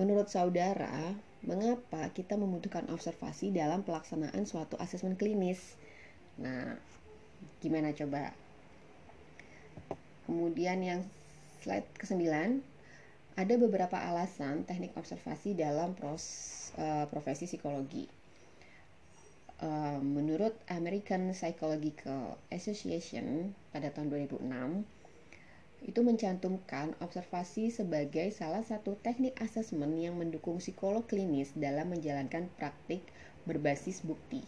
menurut 0.00 0.32
saudara, 0.32 1.12
mengapa 1.44 2.08
kita 2.16 2.40
membutuhkan 2.40 2.88
observasi 2.88 3.52
dalam 3.52 3.84
pelaksanaan 3.84 4.48
suatu 4.48 4.80
asesmen 4.80 5.20
klinis? 5.20 5.76
Nah, 6.40 6.80
gimana 7.60 7.92
coba? 7.92 8.45
Kemudian 10.26 10.82
yang 10.82 11.00
slide 11.62 11.86
ke-9 12.02 12.26
ada 13.36 13.54
beberapa 13.60 13.94
alasan 13.94 14.66
teknik 14.66 14.96
observasi 14.98 15.54
dalam 15.54 15.94
pros, 15.94 16.24
uh, 16.74 17.06
profesi 17.06 17.46
psikologi. 17.46 18.10
Uh, 19.56 20.02
menurut 20.04 20.52
American 20.68 21.32
Psychological 21.32 22.36
Association 22.52 23.56
pada 23.72 23.88
tahun 23.88 24.12
2006 24.12 24.84
itu 25.86 26.00
mencantumkan 26.02 26.92
observasi 26.98 27.72
sebagai 27.72 28.32
salah 28.34 28.64
satu 28.66 28.98
teknik 29.00 29.36
asesmen 29.40 29.96
yang 29.96 30.18
mendukung 30.18 30.58
psikolog 30.60 31.06
klinis 31.06 31.54
dalam 31.56 31.92
menjalankan 31.94 32.50
praktik 32.58 33.04
berbasis 33.46 34.02
bukti. 34.02 34.42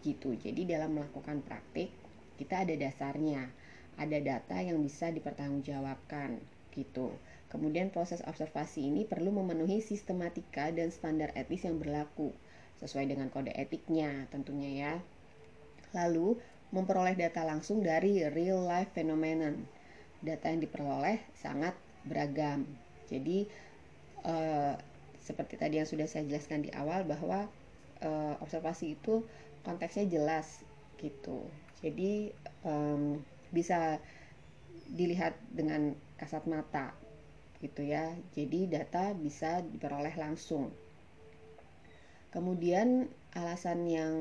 Gitu. 0.00 0.34
Jadi 0.38 0.64
dalam 0.64 0.96
melakukan 0.96 1.44
praktik 1.44 1.92
kita 2.40 2.64
ada 2.64 2.72
dasarnya 2.72 3.52
ada 3.98 4.18
data 4.20 4.56
yang 4.60 4.78
bisa 4.82 5.10
dipertanggungjawabkan 5.10 6.38
gitu. 6.74 7.14
Kemudian 7.50 7.90
proses 7.90 8.22
observasi 8.22 8.86
ini 8.86 9.02
perlu 9.02 9.34
memenuhi 9.34 9.82
sistematika 9.82 10.70
dan 10.70 10.94
standar 10.94 11.34
etis 11.34 11.66
yang 11.66 11.82
berlaku 11.82 12.30
sesuai 12.78 13.10
dengan 13.10 13.28
kode 13.28 13.50
etiknya 13.50 14.30
tentunya 14.30 14.70
ya. 14.70 14.94
Lalu 15.90 16.38
memperoleh 16.70 17.18
data 17.18 17.42
langsung 17.42 17.82
dari 17.82 18.22
real 18.30 18.62
life 18.62 18.94
phenomenon. 18.94 19.66
Data 20.22 20.46
yang 20.52 20.62
diperoleh 20.62 21.18
sangat 21.34 21.74
beragam. 22.06 22.62
Jadi 23.10 23.50
eh, 24.22 24.74
seperti 25.18 25.58
tadi 25.58 25.82
yang 25.82 25.88
sudah 25.90 26.06
saya 26.06 26.22
jelaskan 26.30 26.62
di 26.62 26.70
awal 26.70 27.02
bahwa 27.02 27.50
eh, 27.98 28.34
observasi 28.38 28.94
itu 28.94 29.26
konteksnya 29.66 30.06
jelas 30.06 30.62
gitu. 31.02 31.44
Jadi 31.82 32.30
bisa 33.50 34.02
dilihat 34.90 35.38
dengan 35.50 35.94
kasat 36.18 36.46
mata 36.50 36.94
gitu 37.62 37.84
ya. 37.84 38.14
Jadi 38.34 38.66
data 38.66 39.12
bisa 39.14 39.62
diperoleh 39.62 40.16
langsung. 40.16 40.72
Kemudian 42.30 43.10
alasan 43.34 43.86
yang 43.90 44.14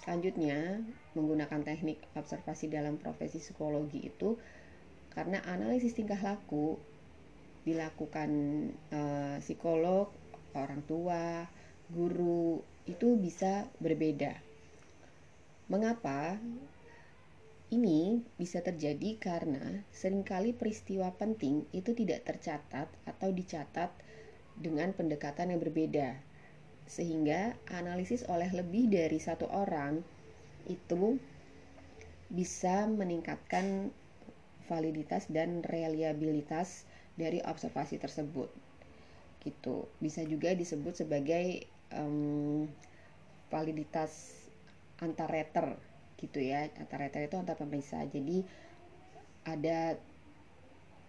selanjutnya 0.00 0.80
menggunakan 1.12 1.60
teknik 1.64 2.00
observasi 2.16 2.72
dalam 2.72 2.96
profesi 2.96 3.40
psikologi 3.40 4.08
itu 4.08 4.40
karena 5.12 5.44
analisis 5.44 5.92
tingkah 5.92 6.16
laku 6.16 6.80
dilakukan 7.62 8.30
e, 8.88 9.00
psikolog, 9.44 10.08
orang 10.56 10.80
tua, 10.88 11.46
guru 11.92 12.64
itu 12.88 13.14
bisa 13.20 13.68
berbeda. 13.78 14.34
Mengapa? 15.68 16.40
Ini 17.72 18.20
bisa 18.36 18.60
terjadi 18.60 19.16
karena 19.16 19.80
sering 19.88 20.28
kali 20.28 20.52
peristiwa 20.52 21.08
penting 21.16 21.64
itu 21.72 21.96
tidak 21.96 22.28
tercatat 22.28 22.84
atau 23.08 23.32
dicatat 23.32 23.88
dengan 24.60 24.92
pendekatan 24.92 25.56
yang 25.56 25.60
berbeda. 25.64 26.20
Sehingga 26.84 27.56
analisis 27.72 28.28
oleh 28.28 28.52
lebih 28.52 28.92
dari 28.92 29.16
satu 29.16 29.48
orang 29.48 30.04
itu 30.68 31.16
bisa 32.28 32.84
meningkatkan 32.84 33.88
validitas 34.68 35.32
dan 35.32 35.64
reliabilitas 35.64 36.84
dari 37.16 37.40
observasi 37.40 37.96
tersebut. 37.96 38.52
Gitu. 39.40 39.88
Bisa 39.96 40.20
juga 40.28 40.52
disebut 40.52 41.08
sebagai 41.08 41.64
um, 41.96 42.68
validitas 43.48 44.44
antar 45.00 45.32
rater 45.32 45.91
gitu 46.22 46.38
ya 46.38 46.70
rata-rata 46.70 47.18
itu 47.18 47.34
antar 47.34 47.58
pemeriksa. 47.58 48.06
Jadi 48.06 48.46
ada 49.42 49.98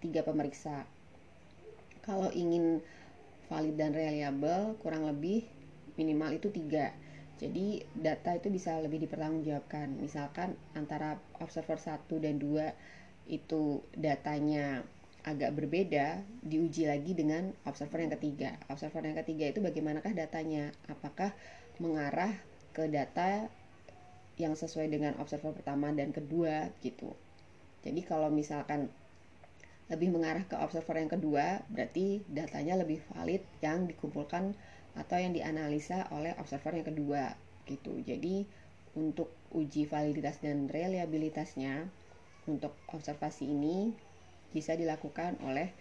tiga 0.02 0.26
pemeriksa. 0.26 0.90
Kalau 2.02 2.34
ingin 2.34 2.82
valid 3.48 3.78
dan 3.78 3.94
reliable 3.94 4.76
kurang 4.82 5.06
lebih 5.06 5.46
minimal 5.96 6.34
itu 6.34 6.50
tiga. 6.50 6.92
Jadi 7.38 7.86
data 7.94 8.34
itu 8.34 8.50
bisa 8.50 8.82
lebih 8.82 9.06
dipertanggungjawabkan. 9.06 10.02
Misalkan 10.02 10.58
antara 10.74 11.22
observer 11.38 11.78
1 11.78 12.08
dan 12.18 12.42
2 12.42 13.30
itu 13.30 13.80
datanya 13.96 14.84
agak 15.24 15.56
berbeda 15.56 16.20
diuji 16.44 16.84
lagi 16.84 17.16
dengan 17.16 17.56
observer 17.64 18.04
yang 18.04 18.14
ketiga. 18.20 18.60
Observer 18.68 19.08
yang 19.08 19.18
ketiga 19.24 19.48
itu 19.56 19.64
bagaimanakah 19.64 20.12
datanya? 20.12 20.76
Apakah 20.92 21.32
mengarah 21.80 22.32
ke 22.76 22.92
data 22.92 23.48
yang 24.42 24.58
sesuai 24.58 24.90
dengan 24.90 25.14
observer 25.22 25.54
pertama 25.54 25.94
dan 25.94 26.10
kedua 26.10 26.74
gitu. 26.82 27.14
Jadi 27.86 28.02
kalau 28.02 28.34
misalkan 28.34 28.90
lebih 29.92 30.10
mengarah 30.10 30.48
ke 30.48 30.56
observer 30.58 30.98
yang 30.98 31.12
kedua, 31.12 31.62
berarti 31.70 32.24
datanya 32.32 32.80
lebih 32.80 33.04
valid 33.14 33.44
yang 33.60 33.86
dikumpulkan 33.86 34.56
atau 34.96 35.18
yang 35.20 35.36
dianalisa 35.36 36.08
oleh 36.10 36.34
observer 36.40 36.80
yang 36.80 36.88
kedua 36.88 37.36
gitu. 37.68 38.00
Jadi 38.02 38.48
untuk 38.94 39.34
uji 39.54 39.90
validitas 39.90 40.42
dan 40.42 40.70
reliabilitasnya 40.70 41.90
untuk 42.46 42.74
observasi 42.90 43.50
ini 43.50 43.94
bisa 44.54 44.78
dilakukan 44.78 45.42
oleh 45.42 45.74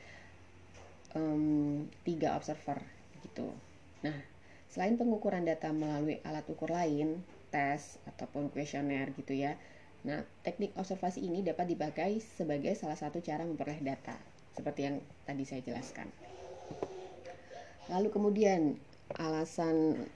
um, 1.12 1.85
tiga 2.03 2.35
observer 2.35 2.81
gitu. 3.21 3.53
Nah, 4.03 4.17
selain 4.73 4.97
pengukuran 4.97 5.45
data 5.45 5.71
melalui 5.71 6.19
alat 6.25 6.49
ukur 6.49 6.73
lain, 6.73 7.21
tes 7.53 8.01
ataupun 8.09 8.49
kuesioner 8.49 9.12
gitu 9.12 9.37
ya. 9.37 9.61
Nah, 10.03 10.25
teknik 10.43 10.75
observasi 10.75 11.23
ini 11.23 11.45
dapat 11.47 11.71
dipakai 11.71 12.19
sebagai 12.19 12.75
salah 12.75 12.99
satu 12.99 13.23
cara 13.23 13.47
memperoleh 13.47 13.85
data, 13.85 14.19
seperti 14.57 14.81
yang 14.88 14.97
tadi 15.29 15.45
saya 15.47 15.62
jelaskan. 15.62 16.11
Lalu 17.87 18.09
kemudian 18.11 18.81
alasan 19.21 20.09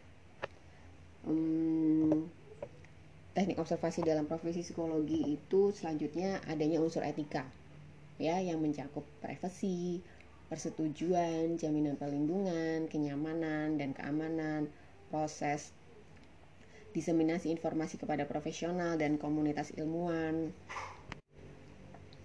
um, 1.29 2.27
teknik 3.37 3.61
observasi 3.61 4.01
dalam 4.01 4.25
profesi 4.25 4.65
psikologi 4.65 5.37
itu 5.37 5.71
selanjutnya 5.71 6.41
adanya 6.49 6.81
unsur 6.81 7.05
etika, 7.05 7.45
ya, 8.17 8.41
yang 8.41 8.59
mencakup 8.59 9.05
privasi, 9.21 10.01
persetujuan, 10.49 11.61
jaminan 11.61 12.01
perlindungan, 12.01 12.89
kenyamanan 12.89 13.77
dan 13.77 13.93
keamanan, 13.93 14.73
proses 15.13 15.76
diseminasi 16.97 17.53
informasi 17.53 18.01
kepada 18.01 18.25
profesional 18.25 18.97
dan 18.97 19.21
komunitas 19.21 19.69
ilmuwan, 19.77 20.49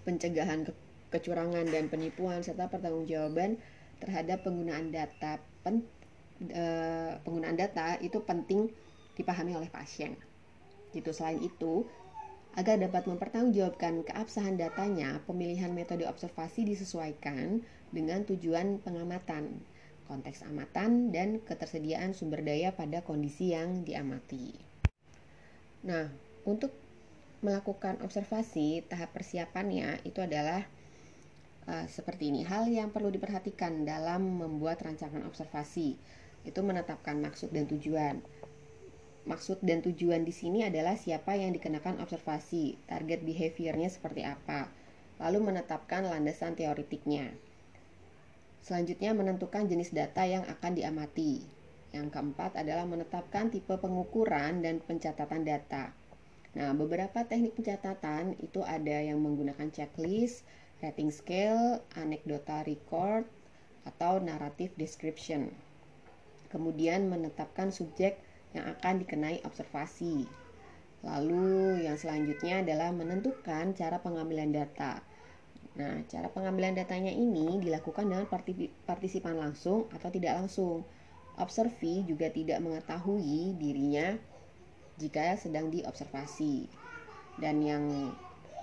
pencegahan 0.08 0.64
ke 0.64 0.72
kecurangan 1.12 1.68
dan 1.68 1.92
penipuan 1.92 2.40
serta 2.40 2.72
pertanggungjawaban 2.72 3.60
terhadap 4.00 4.40
penggunaan 4.40 4.88
data 4.88 5.44
pen, 5.60 5.84
e, 6.40 6.64
penggunaan 7.20 7.60
data 7.60 8.00
itu 8.00 8.24
penting 8.24 8.72
dipahami 9.12 9.52
oleh 9.52 9.68
pasien. 9.68 10.16
Gitu 10.88 11.12
selain 11.12 11.44
itu, 11.44 11.84
agar 12.56 12.80
dapat 12.80 13.04
mempertanggungjawabkan 13.04 14.08
keabsahan 14.08 14.56
datanya, 14.56 15.20
pemilihan 15.28 15.76
metode 15.76 16.08
observasi 16.08 16.64
disesuaikan 16.64 17.60
dengan 17.92 18.24
tujuan 18.24 18.80
pengamatan 18.80 19.60
konteks 20.06 20.46
amatan, 20.46 21.10
dan 21.14 21.42
ketersediaan 21.42 22.14
sumber 22.16 22.42
daya 22.42 22.74
pada 22.74 23.02
kondisi 23.02 23.54
yang 23.54 23.86
diamati. 23.86 24.54
Nah, 25.82 26.10
untuk 26.46 26.70
melakukan 27.42 27.98
observasi, 28.06 28.86
tahap 28.86 29.14
persiapannya 29.18 29.98
itu 30.06 30.22
adalah 30.22 30.62
uh, 31.66 31.86
seperti 31.90 32.30
ini. 32.30 32.46
Hal 32.46 32.70
yang 32.70 32.94
perlu 32.94 33.10
diperhatikan 33.10 33.82
dalam 33.82 34.38
membuat 34.38 34.82
rancangan 34.86 35.26
observasi 35.26 35.98
itu 36.42 36.60
menetapkan 36.62 37.18
maksud 37.18 37.50
dan 37.50 37.66
tujuan. 37.70 38.22
Maksud 39.22 39.62
dan 39.62 39.82
tujuan 39.86 40.26
di 40.26 40.34
sini 40.34 40.66
adalah 40.66 40.98
siapa 40.98 41.38
yang 41.38 41.54
dikenakan 41.54 42.02
observasi, 42.02 42.74
target 42.90 43.22
behaviornya 43.22 43.86
seperti 43.86 44.26
apa, 44.26 44.66
lalu 45.22 45.54
menetapkan 45.54 46.02
landasan 46.02 46.58
teoritiknya. 46.58 47.30
Selanjutnya 48.62 49.10
menentukan 49.10 49.66
jenis 49.66 49.90
data 49.90 50.22
yang 50.22 50.46
akan 50.46 50.78
diamati. 50.78 51.42
Yang 51.90 52.14
keempat 52.14 52.54
adalah 52.54 52.86
menetapkan 52.86 53.50
tipe 53.50 53.74
pengukuran 53.74 54.62
dan 54.62 54.78
pencatatan 54.78 55.42
data. 55.42 55.90
Nah, 56.54 56.70
beberapa 56.72 57.26
teknik 57.26 57.58
pencatatan 57.58 58.38
itu 58.38 58.62
ada 58.62 59.02
yang 59.02 59.18
menggunakan 59.18 59.68
checklist, 59.74 60.46
rating 60.78 61.10
scale, 61.10 61.82
anekdota 61.98 62.62
record, 62.62 63.26
atau 63.82 64.22
narrative 64.22 64.72
description. 64.78 65.50
Kemudian 66.54 67.10
menetapkan 67.10 67.74
subjek 67.74 68.20
yang 68.54 68.68
akan 68.78 69.02
dikenai 69.02 69.42
observasi. 69.42 70.28
Lalu 71.02 71.82
yang 71.82 71.98
selanjutnya 71.98 72.62
adalah 72.62 72.94
menentukan 72.94 73.74
cara 73.74 73.98
pengambilan 73.98 74.54
data. 74.54 75.02
Nah, 75.72 76.04
cara 76.04 76.28
pengambilan 76.28 76.76
datanya 76.76 77.08
ini 77.08 77.56
dilakukan 77.56 78.04
dengan 78.04 78.28
partisipan 78.84 79.34
langsung 79.40 79.88
atau 79.88 80.08
tidak 80.12 80.36
langsung. 80.44 80.84
Observi 81.32 82.04
juga 82.04 82.28
tidak 82.28 82.60
mengetahui 82.60 83.56
dirinya 83.56 84.20
jika 85.00 85.32
sedang 85.40 85.72
diobservasi. 85.72 86.68
Dan 87.40 87.64
yang 87.64 87.84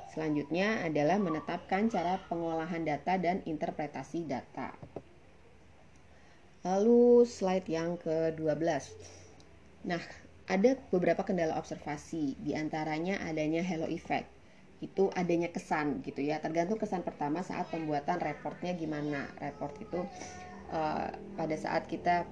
selanjutnya 0.05 0.85
adalah 0.85 1.17
menetapkan 1.17 1.89
cara 1.89 2.21
pengolahan 2.29 2.85
data 2.85 3.17
dan 3.17 3.41
interpretasi 3.45 4.29
data. 4.29 4.77
Lalu 6.61 7.25
slide 7.25 7.65
yang 7.71 7.97
ke-12. 7.97 8.93
Nah, 9.89 10.03
ada 10.45 10.77
beberapa 10.93 11.25
kendala 11.25 11.57
observasi, 11.57 12.37
di 12.37 12.53
antaranya 12.53 13.17
adanya 13.25 13.65
halo 13.65 13.89
effect. 13.89 14.38
Itu 14.79 15.11
adanya 15.15 15.51
kesan 15.51 15.99
gitu 16.07 16.23
ya, 16.23 16.39
tergantung 16.39 16.79
kesan 16.79 17.03
pertama 17.03 17.43
saat 17.43 17.67
pembuatan 17.67 18.17
reportnya 18.19 18.71
gimana. 18.75 19.27
Report 19.39 19.75
itu 19.79 19.99
uh, 20.71 21.09
pada 21.35 21.55
saat 21.59 21.85
kita 21.85 22.23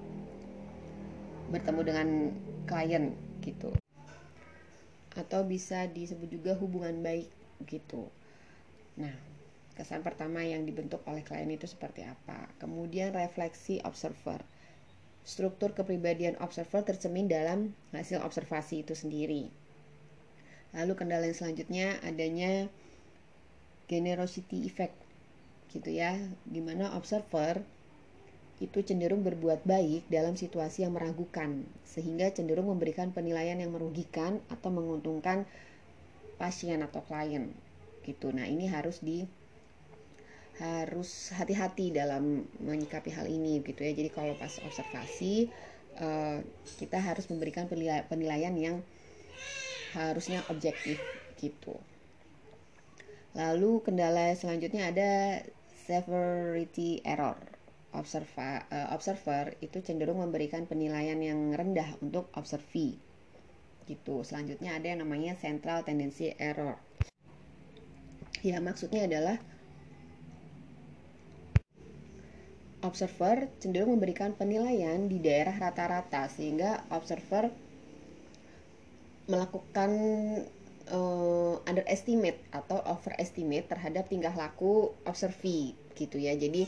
bertemu 1.48 1.80
dengan 1.84 2.08
klien 2.68 3.12
gitu. 3.44 3.72
Atau 5.16 5.44
bisa 5.44 5.88
disebut 5.88 6.28
juga 6.28 6.52
hubungan 6.56 7.00
baik 7.04 7.28
gitu. 7.66 8.08
Nah, 8.96 9.12
Kesan 9.78 10.02
pertama 10.02 10.42
yang 10.42 10.66
dibentuk 10.66 11.06
oleh 11.06 11.22
klien 11.22 11.46
itu 11.54 11.70
seperti 11.70 12.02
apa? 12.02 12.50
Kemudian 12.58 13.14
refleksi 13.14 13.78
observer. 13.86 14.42
Struktur 15.22 15.70
kepribadian 15.70 16.34
observer 16.42 16.82
tercemin 16.82 17.30
dalam 17.30 17.70
hasil 17.94 18.18
observasi 18.26 18.82
itu 18.82 18.98
sendiri. 18.98 19.54
Lalu 20.76 20.92
kendala 20.96 21.24
yang 21.24 21.36
selanjutnya 21.36 22.00
adanya 22.04 22.68
generosity 23.88 24.68
effect 24.68 24.96
gitu 25.72 25.88
ya, 25.92 26.16
di 26.44 26.60
mana 26.60 26.96
observer 26.96 27.64
itu 28.58 28.82
cenderung 28.82 29.22
berbuat 29.22 29.62
baik 29.62 30.10
dalam 30.10 30.34
situasi 30.34 30.82
yang 30.82 30.98
meragukan, 30.98 31.62
sehingga 31.86 32.34
cenderung 32.34 32.68
memberikan 32.68 33.14
penilaian 33.14 33.56
yang 33.56 33.70
merugikan 33.70 34.42
atau 34.50 34.74
menguntungkan 34.74 35.46
pasien 36.42 36.82
atau 36.82 37.00
klien 37.06 37.54
gitu. 38.02 38.34
Nah, 38.34 38.50
ini 38.50 38.66
harus 38.66 38.98
di 38.98 39.22
harus 40.58 41.30
hati-hati 41.38 41.94
dalam 41.94 42.42
menyikapi 42.58 43.14
hal 43.14 43.30
ini 43.30 43.62
gitu 43.62 43.78
ya 43.86 43.94
jadi 43.94 44.10
kalau 44.10 44.34
pas 44.34 44.58
observasi 44.66 45.46
uh, 46.02 46.42
kita 46.82 46.98
harus 46.98 47.30
memberikan 47.30 47.70
penilaian 48.10 48.54
yang 48.58 48.82
harusnya 49.94 50.44
objektif 50.50 51.00
gitu. 51.38 51.76
Lalu 53.38 53.84
kendala 53.86 54.34
selanjutnya 54.34 54.90
ada 54.90 55.12
severity 55.86 57.04
error. 57.06 57.38
Observa, 57.94 58.68
uh, 58.68 58.92
observer 58.92 59.56
itu 59.64 59.80
cenderung 59.80 60.20
memberikan 60.20 60.68
penilaian 60.68 61.16
yang 61.16 61.54
rendah 61.56 61.96
untuk 62.04 62.28
observi. 62.36 63.00
Gitu. 63.88 64.20
Selanjutnya 64.20 64.76
ada 64.76 64.92
yang 64.92 65.00
namanya 65.00 65.38
central 65.40 65.86
tendency 65.86 66.36
error. 66.36 66.76
Ya 68.44 68.60
maksudnya 68.60 69.08
adalah 69.08 69.40
observer 72.84 73.50
cenderung 73.58 73.98
memberikan 73.98 74.36
penilaian 74.36 75.10
di 75.10 75.18
daerah 75.18 75.56
rata-rata 75.58 76.30
sehingga 76.30 76.86
observer 76.94 77.50
melakukan 79.28 79.90
uh, 80.88 81.60
underestimate 81.68 82.40
atau 82.50 82.80
overestimate 82.88 83.68
terhadap 83.68 84.08
tingkah 84.08 84.32
laku 84.32 84.96
observi 85.04 85.76
gitu 85.94 86.16
ya. 86.16 86.32
Jadi 86.34 86.64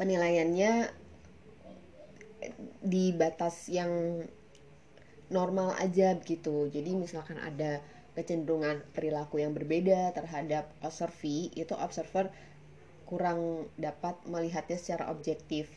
penilaiannya 0.00 0.90
di 2.80 3.12
batas 3.12 3.68
yang 3.68 4.24
normal 5.28 5.74
aja 5.76 6.16
gitu. 6.22 6.70
Jadi 6.70 6.96
misalkan 6.96 7.36
ada 7.40 7.82
kecenderungan 8.16 8.80
perilaku 8.96 9.44
yang 9.44 9.52
berbeda 9.52 10.16
terhadap 10.16 10.72
observi, 10.80 11.52
itu 11.52 11.76
observer 11.76 12.32
kurang 13.04 13.70
dapat 13.76 14.16
melihatnya 14.26 14.80
secara 14.80 15.12
objektif. 15.12 15.68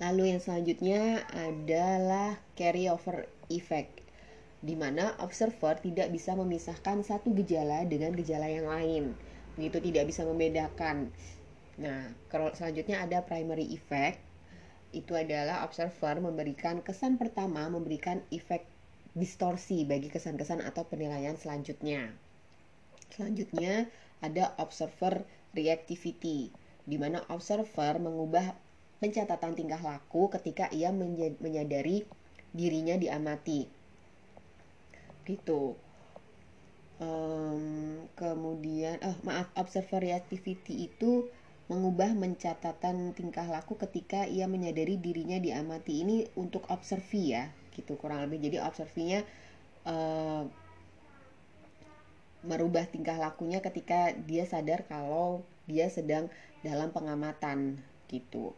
Lalu 0.00 0.32
yang 0.32 0.40
selanjutnya 0.40 1.28
adalah 1.28 2.40
carryover 2.56 3.28
effect, 3.50 4.00
di 4.62 4.78
mana 4.78 5.18
observer 5.20 5.76
tidak 5.82 6.08
bisa 6.14 6.32
memisahkan 6.38 7.02
satu 7.02 7.34
gejala 7.36 7.84
dengan 7.84 8.14
gejala 8.14 8.46
yang 8.46 8.70
lain. 8.70 9.04
Begitu 9.58 9.92
tidak 9.92 10.08
bisa 10.08 10.22
membedakan. 10.24 11.10
Nah, 11.80 12.14
selanjutnya 12.54 13.02
ada 13.02 13.26
primary 13.26 13.68
effect. 13.74 14.22
Itu 14.90 15.14
adalah 15.14 15.62
observer 15.62 16.18
memberikan 16.18 16.82
kesan 16.82 17.18
pertama, 17.18 17.66
memberikan 17.70 18.22
efek 18.30 18.66
distorsi 19.14 19.82
bagi 19.86 20.06
kesan-kesan 20.06 20.62
atau 20.62 20.86
penilaian 20.86 21.34
selanjutnya. 21.34 22.14
Selanjutnya 23.10 23.90
ada 24.22 24.54
observer 24.58 25.26
reactivity, 25.50 26.54
di 26.86 26.96
mana 26.98 27.22
observer 27.26 27.98
mengubah 27.98 28.54
pencatatan 29.02 29.56
tingkah 29.58 29.80
laku 29.80 30.30
ketika 30.30 30.70
ia 30.70 30.92
menyadari 31.40 32.06
dirinya 32.50 32.98
diamati. 32.98 33.66
Gitu. 35.26 35.76
Um, 37.00 38.04
kemudian, 38.12 39.00
oh 39.00 39.16
maaf, 39.24 39.48
observer 39.56 40.04
reactivity 40.04 40.90
itu 40.90 41.32
mengubah 41.70 42.12
mencatatan 42.12 43.14
tingkah 43.14 43.46
laku 43.46 43.78
ketika 43.78 44.26
ia 44.26 44.50
menyadari 44.50 44.98
dirinya 44.98 45.38
diamati. 45.38 46.02
Ini 46.02 46.16
untuk 46.36 46.66
observi 46.68 47.32
ya, 47.32 47.48
gitu 47.72 47.94
kurang 47.96 48.26
lebih. 48.26 48.50
Jadi 48.50 48.56
observinya 48.58 49.22
uh, 49.86 50.44
merubah 52.42 52.88
tingkah 52.88 53.16
lakunya 53.16 53.60
ketika 53.60 54.12
dia 54.26 54.44
sadar 54.48 54.84
kalau 54.88 55.44
dia 55.68 55.86
sedang 55.92 56.26
dalam 56.66 56.90
pengamatan 56.90 57.80
gitu. 58.10 58.52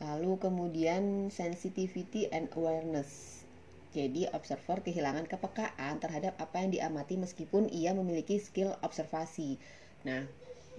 Lalu 0.00 0.40
kemudian 0.40 1.28
sensitivity 1.28 2.32
and 2.32 2.48
awareness. 2.56 3.44
Jadi 3.90 4.24
observer 4.32 4.80
kehilangan 4.80 5.26
kepekaan 5.28 6.00
terhadap 6.00 6.38
apa 6.40 6.62
yang 6.62 6.70
diamati 6.72 7.18
meskipun 7.20 7.68
ia 7.68 7.92
memiliki 7.92 8.40
skill 8.40 8.72
observasi. 8.80 9.60
Nah, 10.06 10.24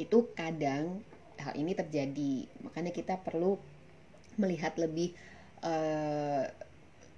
itu 0.01 0.31
kadang 0.33 1.05
hal 1.37 1.53
ini 1.53 1.77
terjadi. 1.77 2.49
Makanya 2.65 2.89
kita 2.95 3.19
perlu 3.21 3.59
melihat 4.39 4.73
lebih 4.79 5.13
uh, 5.61 6.47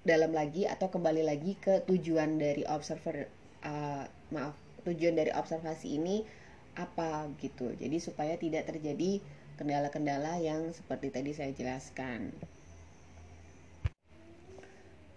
dalam 0.04 0.36
lagi 0.36 0.68
atau 0.68 0.92
kembali 0.92 1.24
lagi 1.24 1.56
ke 1.56 1.88
tujuan 1.88 2.36
dari 2.36 2.68
observer 2.68 3.32
uh, 3.64 4.04
maaf 4.36 4.58
tujuan 4.84 5.16
dari 5.16 5.32
observasi 5.32 5.96
ini 5.96 6.28
apa 6.76 7.32
gitu. 7.40 7.72
Jadi 7.78 7.98
supaya 8.02 8.36
tidak 8.36 8.68
terjadi 8.68 9.24
kendala-kendala 9.64 10.44
yang 10.44 10.76
seperti 10.76 11.08
tadi 11.08 11.32
saya 11.32 11.56
jelaskan. 11.56 12.36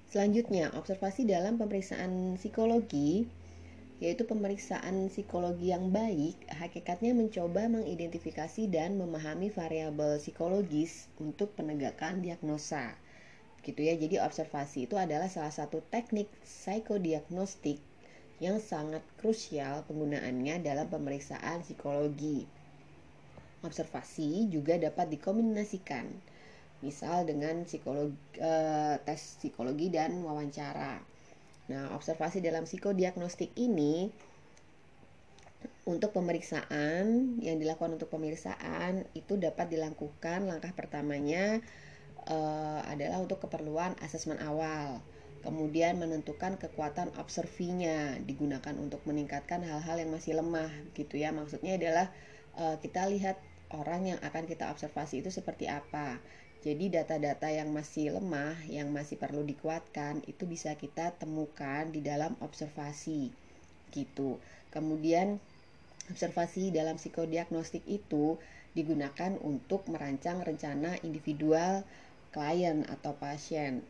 Selanjutnya, 0.07 0.71
observasi 0.79 1.27
dalam 1.27 1.59
pemeriksaan 1.59 2.39
psikologi 2.39 3.27
yaitu 3.97 4.29
pemeriksaan 4.29 5.09
psikologi 5.09 5.73
yang 5.73 5.89
baik, 5.89 6.37
hakikatnya 6.53 7.17
mencoba 7.17 7.65
mengidentifikasi 7.65 8.69
dan 8.69 9.01
memahami 9.01 9.49
variabel 9.49 10.21
psikologis 10.21 11.09
untuk 11.17 11.57
penegakan 11.57 12.21
diagnosa. 12.21 12.93
Gitu 13.65 13.81
ya. 13.83 13.97
Jadi 13.97 14.21
observasi 14.21 14.85
itu 14.85 15.01
adalah 15.01 15.33
salah 15.33 15.51
satu 15.51 15.81
teknik 15.89 16.29
psikodiagnostik 16.45 17.81
yang 18.37 18.61
sangat 18.61 19.01
krusial 19.17 19.89
penggunaannya 19.89 20.61
dalam 20.61 20.93
pemeriksaan 20.93 21.65
psikologi. 21.65 22.45
Observasi 23.67 24.47
juga 24.47 24.79
dapat 24.79 25.11
dikombinasikan, 25.11 26.07
misal 26.81 27.27
dengan 27.27 27.67
psikologi, 27.67 28.15
eh, 28.39 28.97
tes 29.03 29.43
psikologi 29.43 29.91
dan 29.91 30.23
wawancara. 30.23 31.03
Nah, 31.67 31.91
observasi 31.99 32.39
dalam 32.39 32.63
psikodiagnostik 32.63 33.51
ini 33.59 34.07
untuk 35.87 36.15
pemeriksaan 36.15 37.39
yang 37.43 37.59
dilakukan 37.59 37.99
untuk 37.99 38.11
pemeriksaan 38.11 39.07
itu 39.19 39.35
dapat 39.35 39.71
dilakukan 39.71 40.47
langkah 40.47 40.71
pertamanya 40.75 41.59
uh, 42.27 42.83
adalah 42.87 43.23
untuk 43.23 43.43
keperluan 43.43 43.95
asesmen 44.03 44.39
awal 44.43 45.03
Kemudian 45.47 46.03
menentukan 46.03 46.59
kekuatan 46.59 47.15
observinya 47.23 48.19
digunakan 48.19 48.75
untuk 48.83 48.99
meningkatkan 49.07 49.63
hal-hal 49.63 50.03
yang 50.03 50.11
masih 50.11 50.35
lemah 50.35 50.75
gitu 50.99 51.23
ya. 51.23 51.31
Maksudnya 51.31 51.79
adalah 51.79 52.11
uh, 52.59 52.75
kita 52.83 53.07
lihat 53.07 53.39
orang 53.75 54.15
yang 54.15 54.19
akan 54.23 54.45
kita 54.47 54.71
observasi 54.71 55.25
itu 55.25 55.31
seperti 55.33 55.67
apa. 55.67 56.19
Jadi 56.67 56.91
data-data 56.91 57.47
yang 57.53 57.71
masih 57.71 58.17
lemah, 58.17 58.59
yang 58.67 58.91
masih 58.91 59.15
perlu 59.21 59.47
dikuatkan 59.47 60.25
itu 60.27 60.51
bisa 60.51 60.75
kita 60.75 61.15
temukan 61.15 61.87
di 61.95 62.03
dalam 62.03 62.35
observasi 62.43 63.31
gitu. 63.95 64.43
Kemudian 64.75 65.39
observasi 66.11 66.75
dalam 66.75 66.99
psikodiagnostik 66.99 67.87
itu 67.87 68.39
digunakan 68.75 69.39
untuk 69.41 69.87
merancang 69.89 70.43
rencana 70.43 70.99
individual 71.07 71.87
klien 72.35 72.85
atau 72.91 73.17
pasien. 73.17 73.81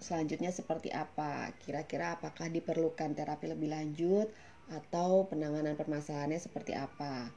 Selanjutnya 0.00 0.50
seperti 0.50 0.90
apa? 0.90 1.54
Kira-kira 1.62 2.18
apakah 2.18 2.50
diperlukan 2.50 3.14
terapi 3.14 3.46
lebih 3.52 3.70
lanjut 3.70 4.26
atau 4.66 5.28
penanganan 5.30 5.78
permasalahannya 5.78 6.40
seperti 6.40 6.74
apa? 6.74 7.30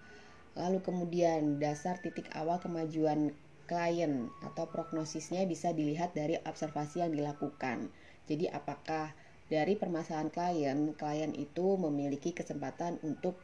Lalu 0.57 0.81
kemudian 0.81 1.61
dasar 1.61 2.01
titik 2.01 2.33
awal 2.33 2.57
kemajuan 2.57 3.29
klien 3.69 4.33
atau 4.41 4.65
prognosisnya 4.73 5.45
bisa 5.45 5.69
dilihat 5.69 6.17
dari 6.17 6.41
observasi 6.41 7.05
yang 7.05 7.13
dilakukan. 7.13 7.93
Jadi 8.25 8.49
apakah 8.49 9.13
dari 9.47 9.77
permasalahan 9.77 10.33
klien, 10.33 10.79
klien 10.97 11.31
itu 11.37 11.77
memiliki 11.77 12.33
kesempatan 12.33 12.97
untuk 13.05 13.37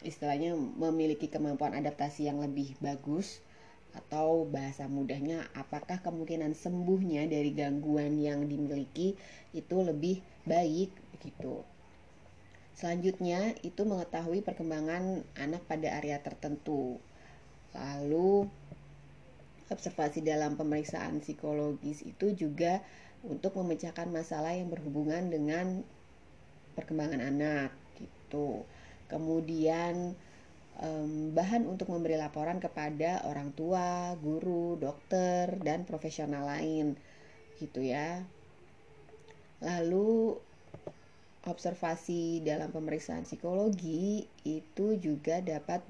istilahnya 0.00 0.56
memiliki 0.56 1.28
kemampuan 1.28 1.76
adaptasi 1.76 2.26
yang 2.26 2.40
lebih 2.40 2.74
bagus 2.80 3.44
atau 3.94 4.42
bahasa 4.48 4.90
mudahnya 4.90 5.46
apakah 5.54 6.02
kemungkinan 6.02 6.50
sembuhnya 6.58 7.30
dari 7.30 7.54
gangguan 7.54 8.18
yang 8.18 8.42
dimiliki 8.50 9.14
itu 9.54 9.76
lebih 9.78 10.18
baik 10.44 10.90
gitu. 11.22 11.62
Selanjutnya 12.74 13.54
itu 13.62 13.86
mengetahui 13.86 14.42
perkembangan 14.42 15.22
anak 15.38 15.62
pada 15.70 15.94
area 15.94 16.18
tertentu. 16.18 16.98
Lalu 17.74 18.50
observasi 19.70 20.20
dalam 20.20 20.58
pemeriksaan 20.58 21.22
psikologis 21.22 22.04
itu 22.04 22.34
juga 22.34 22.84
untuk 23.24 23.56
memecahkan 23.56 24.12
masalah 24.12 24.52
yang 24.52 24.68
berhubungan 24.68 25.32
dengan 25.32 25.80
perkembangan 26.76 27.22
anak 27.24 27.70
gitu. 27.96 28.66
Kemudian 29.08 30.12
bahan 31.32 31.70
untuk 31.70 31.88
memberi 31.94 32.18
laporan 32.18 32.58
kepada 32.58 33.22
orang 33.30 33.54
tua, 33.54 34.18
guru, 34.18 34.74
dokter 34.74 35.54
dan 35.62 35.86
profesional 35.86 36.50
lain 36.50 36.98
gitu 37.62 37.78
ya. 37.80 38.26
Lalu 39.62 40.42
observasi 41.44 42.40
dalam 42.40 42.72
pemeriksaan 42.72 43.28
psikologi 43.28 44.24
itu 44.48 44.96
juga 44.96 45.44
dapat 45.44 45.84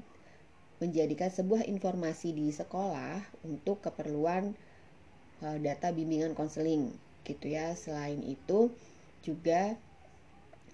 menjadikan 0.82 1.30
sebuah 1.30 1.64
informasi 1.70 2.34
di 2.34 2.50
sekolah 2.50 3.22
untuk 3.46 3.80
keperluan 3.80 4.58
uh, 5.40 5.58
data 5.62 5.94
bimbingan 5.94 6.34
konseling 6.34 6.90
gitu 7.22 7.54
ya. 7.54 7.78
Selain 7.78 8.20
itu 8.20 8.74
juga 9.22 9.78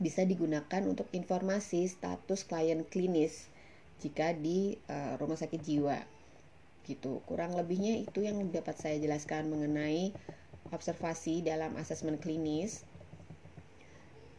bisa 0.01 0.25
digunakan 0.25 0.83
untuk 0.89 1.13
informasi 1.13 1.85
status 1.85 2.49
klien 2.49 2.83
klinis 2.89 3.53
jika 4.01 4.33
di 4.33 4.81
uh, 4.89 5.21
rumah 5.21 5.37
sakit 5.37 5.61
jiwa 5.61 6.01
gitu. 6.89 7.21
Kurang 7.29 7.55
lebihnya 7.55 8.01
itu 8.01 8.25
yang 8.25 8.41
dapat 8.49 8.81
saya 8.81 8.97
jelaskan 8.97 9.53
mengenai 9.53 10.17
observasi 10.73 11.45
dalam 11.45 11.77
asesmen 11.77 12.17
klinis. 12.17 12.89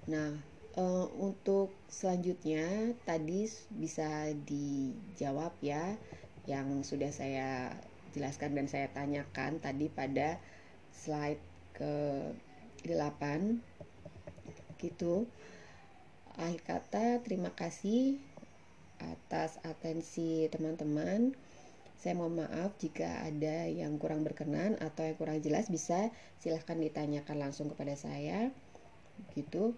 Nah, 0.10 0.34
uh, 0.82 1.06
untuk 1.22 1.70
selanjutnya 1.86 2.96
tadi 3.06 3.46
bisa 3.70 4.34
dijawab 4.48 5.54
ya 5.62 5.94
yang 6.50 6.82
sudah 6.82 7.14
saya 7.14 7.78
jelaskan 8.18 8.58
dan 8.58 8.66
saya 8.66 8.90
tanyakan 8.90 9.62
tadi 9.62 9.94
pada 9.94 10.42
slide 10.90 11.42
ke 11.78 11.94
8 12.90 13.62
gitu. 14.82 15.30
Akhir 16.34 16.62
kata 16.66 17.06
terima 17.22 17.54
kasih 17.54 18.18
atas 18.98 19.62
atensi 19.62 20.50
teman-teman. 20.50 21.38
Saya 22.02 22.18
mohon 22.18 22.42
maaf 22.42 22.74
jika 22.82 23.22
ada 23.22 23.70
yang 23.70 24.02
kurang 24.02 24.26
berkenan 24.26 24.82
atau 24.82 25.06
yang 25.06 25.18
kurang 25.22 25.38
jelas 25.46 25.70
bisa 25.70 26.10
silahkan 26.42 26.74
ditanyakan 26.74 27.38
langsung 27.38 27.70
kepada 27.70 27.94
saya. 27.94 28.50
Gitu 29.38 29.78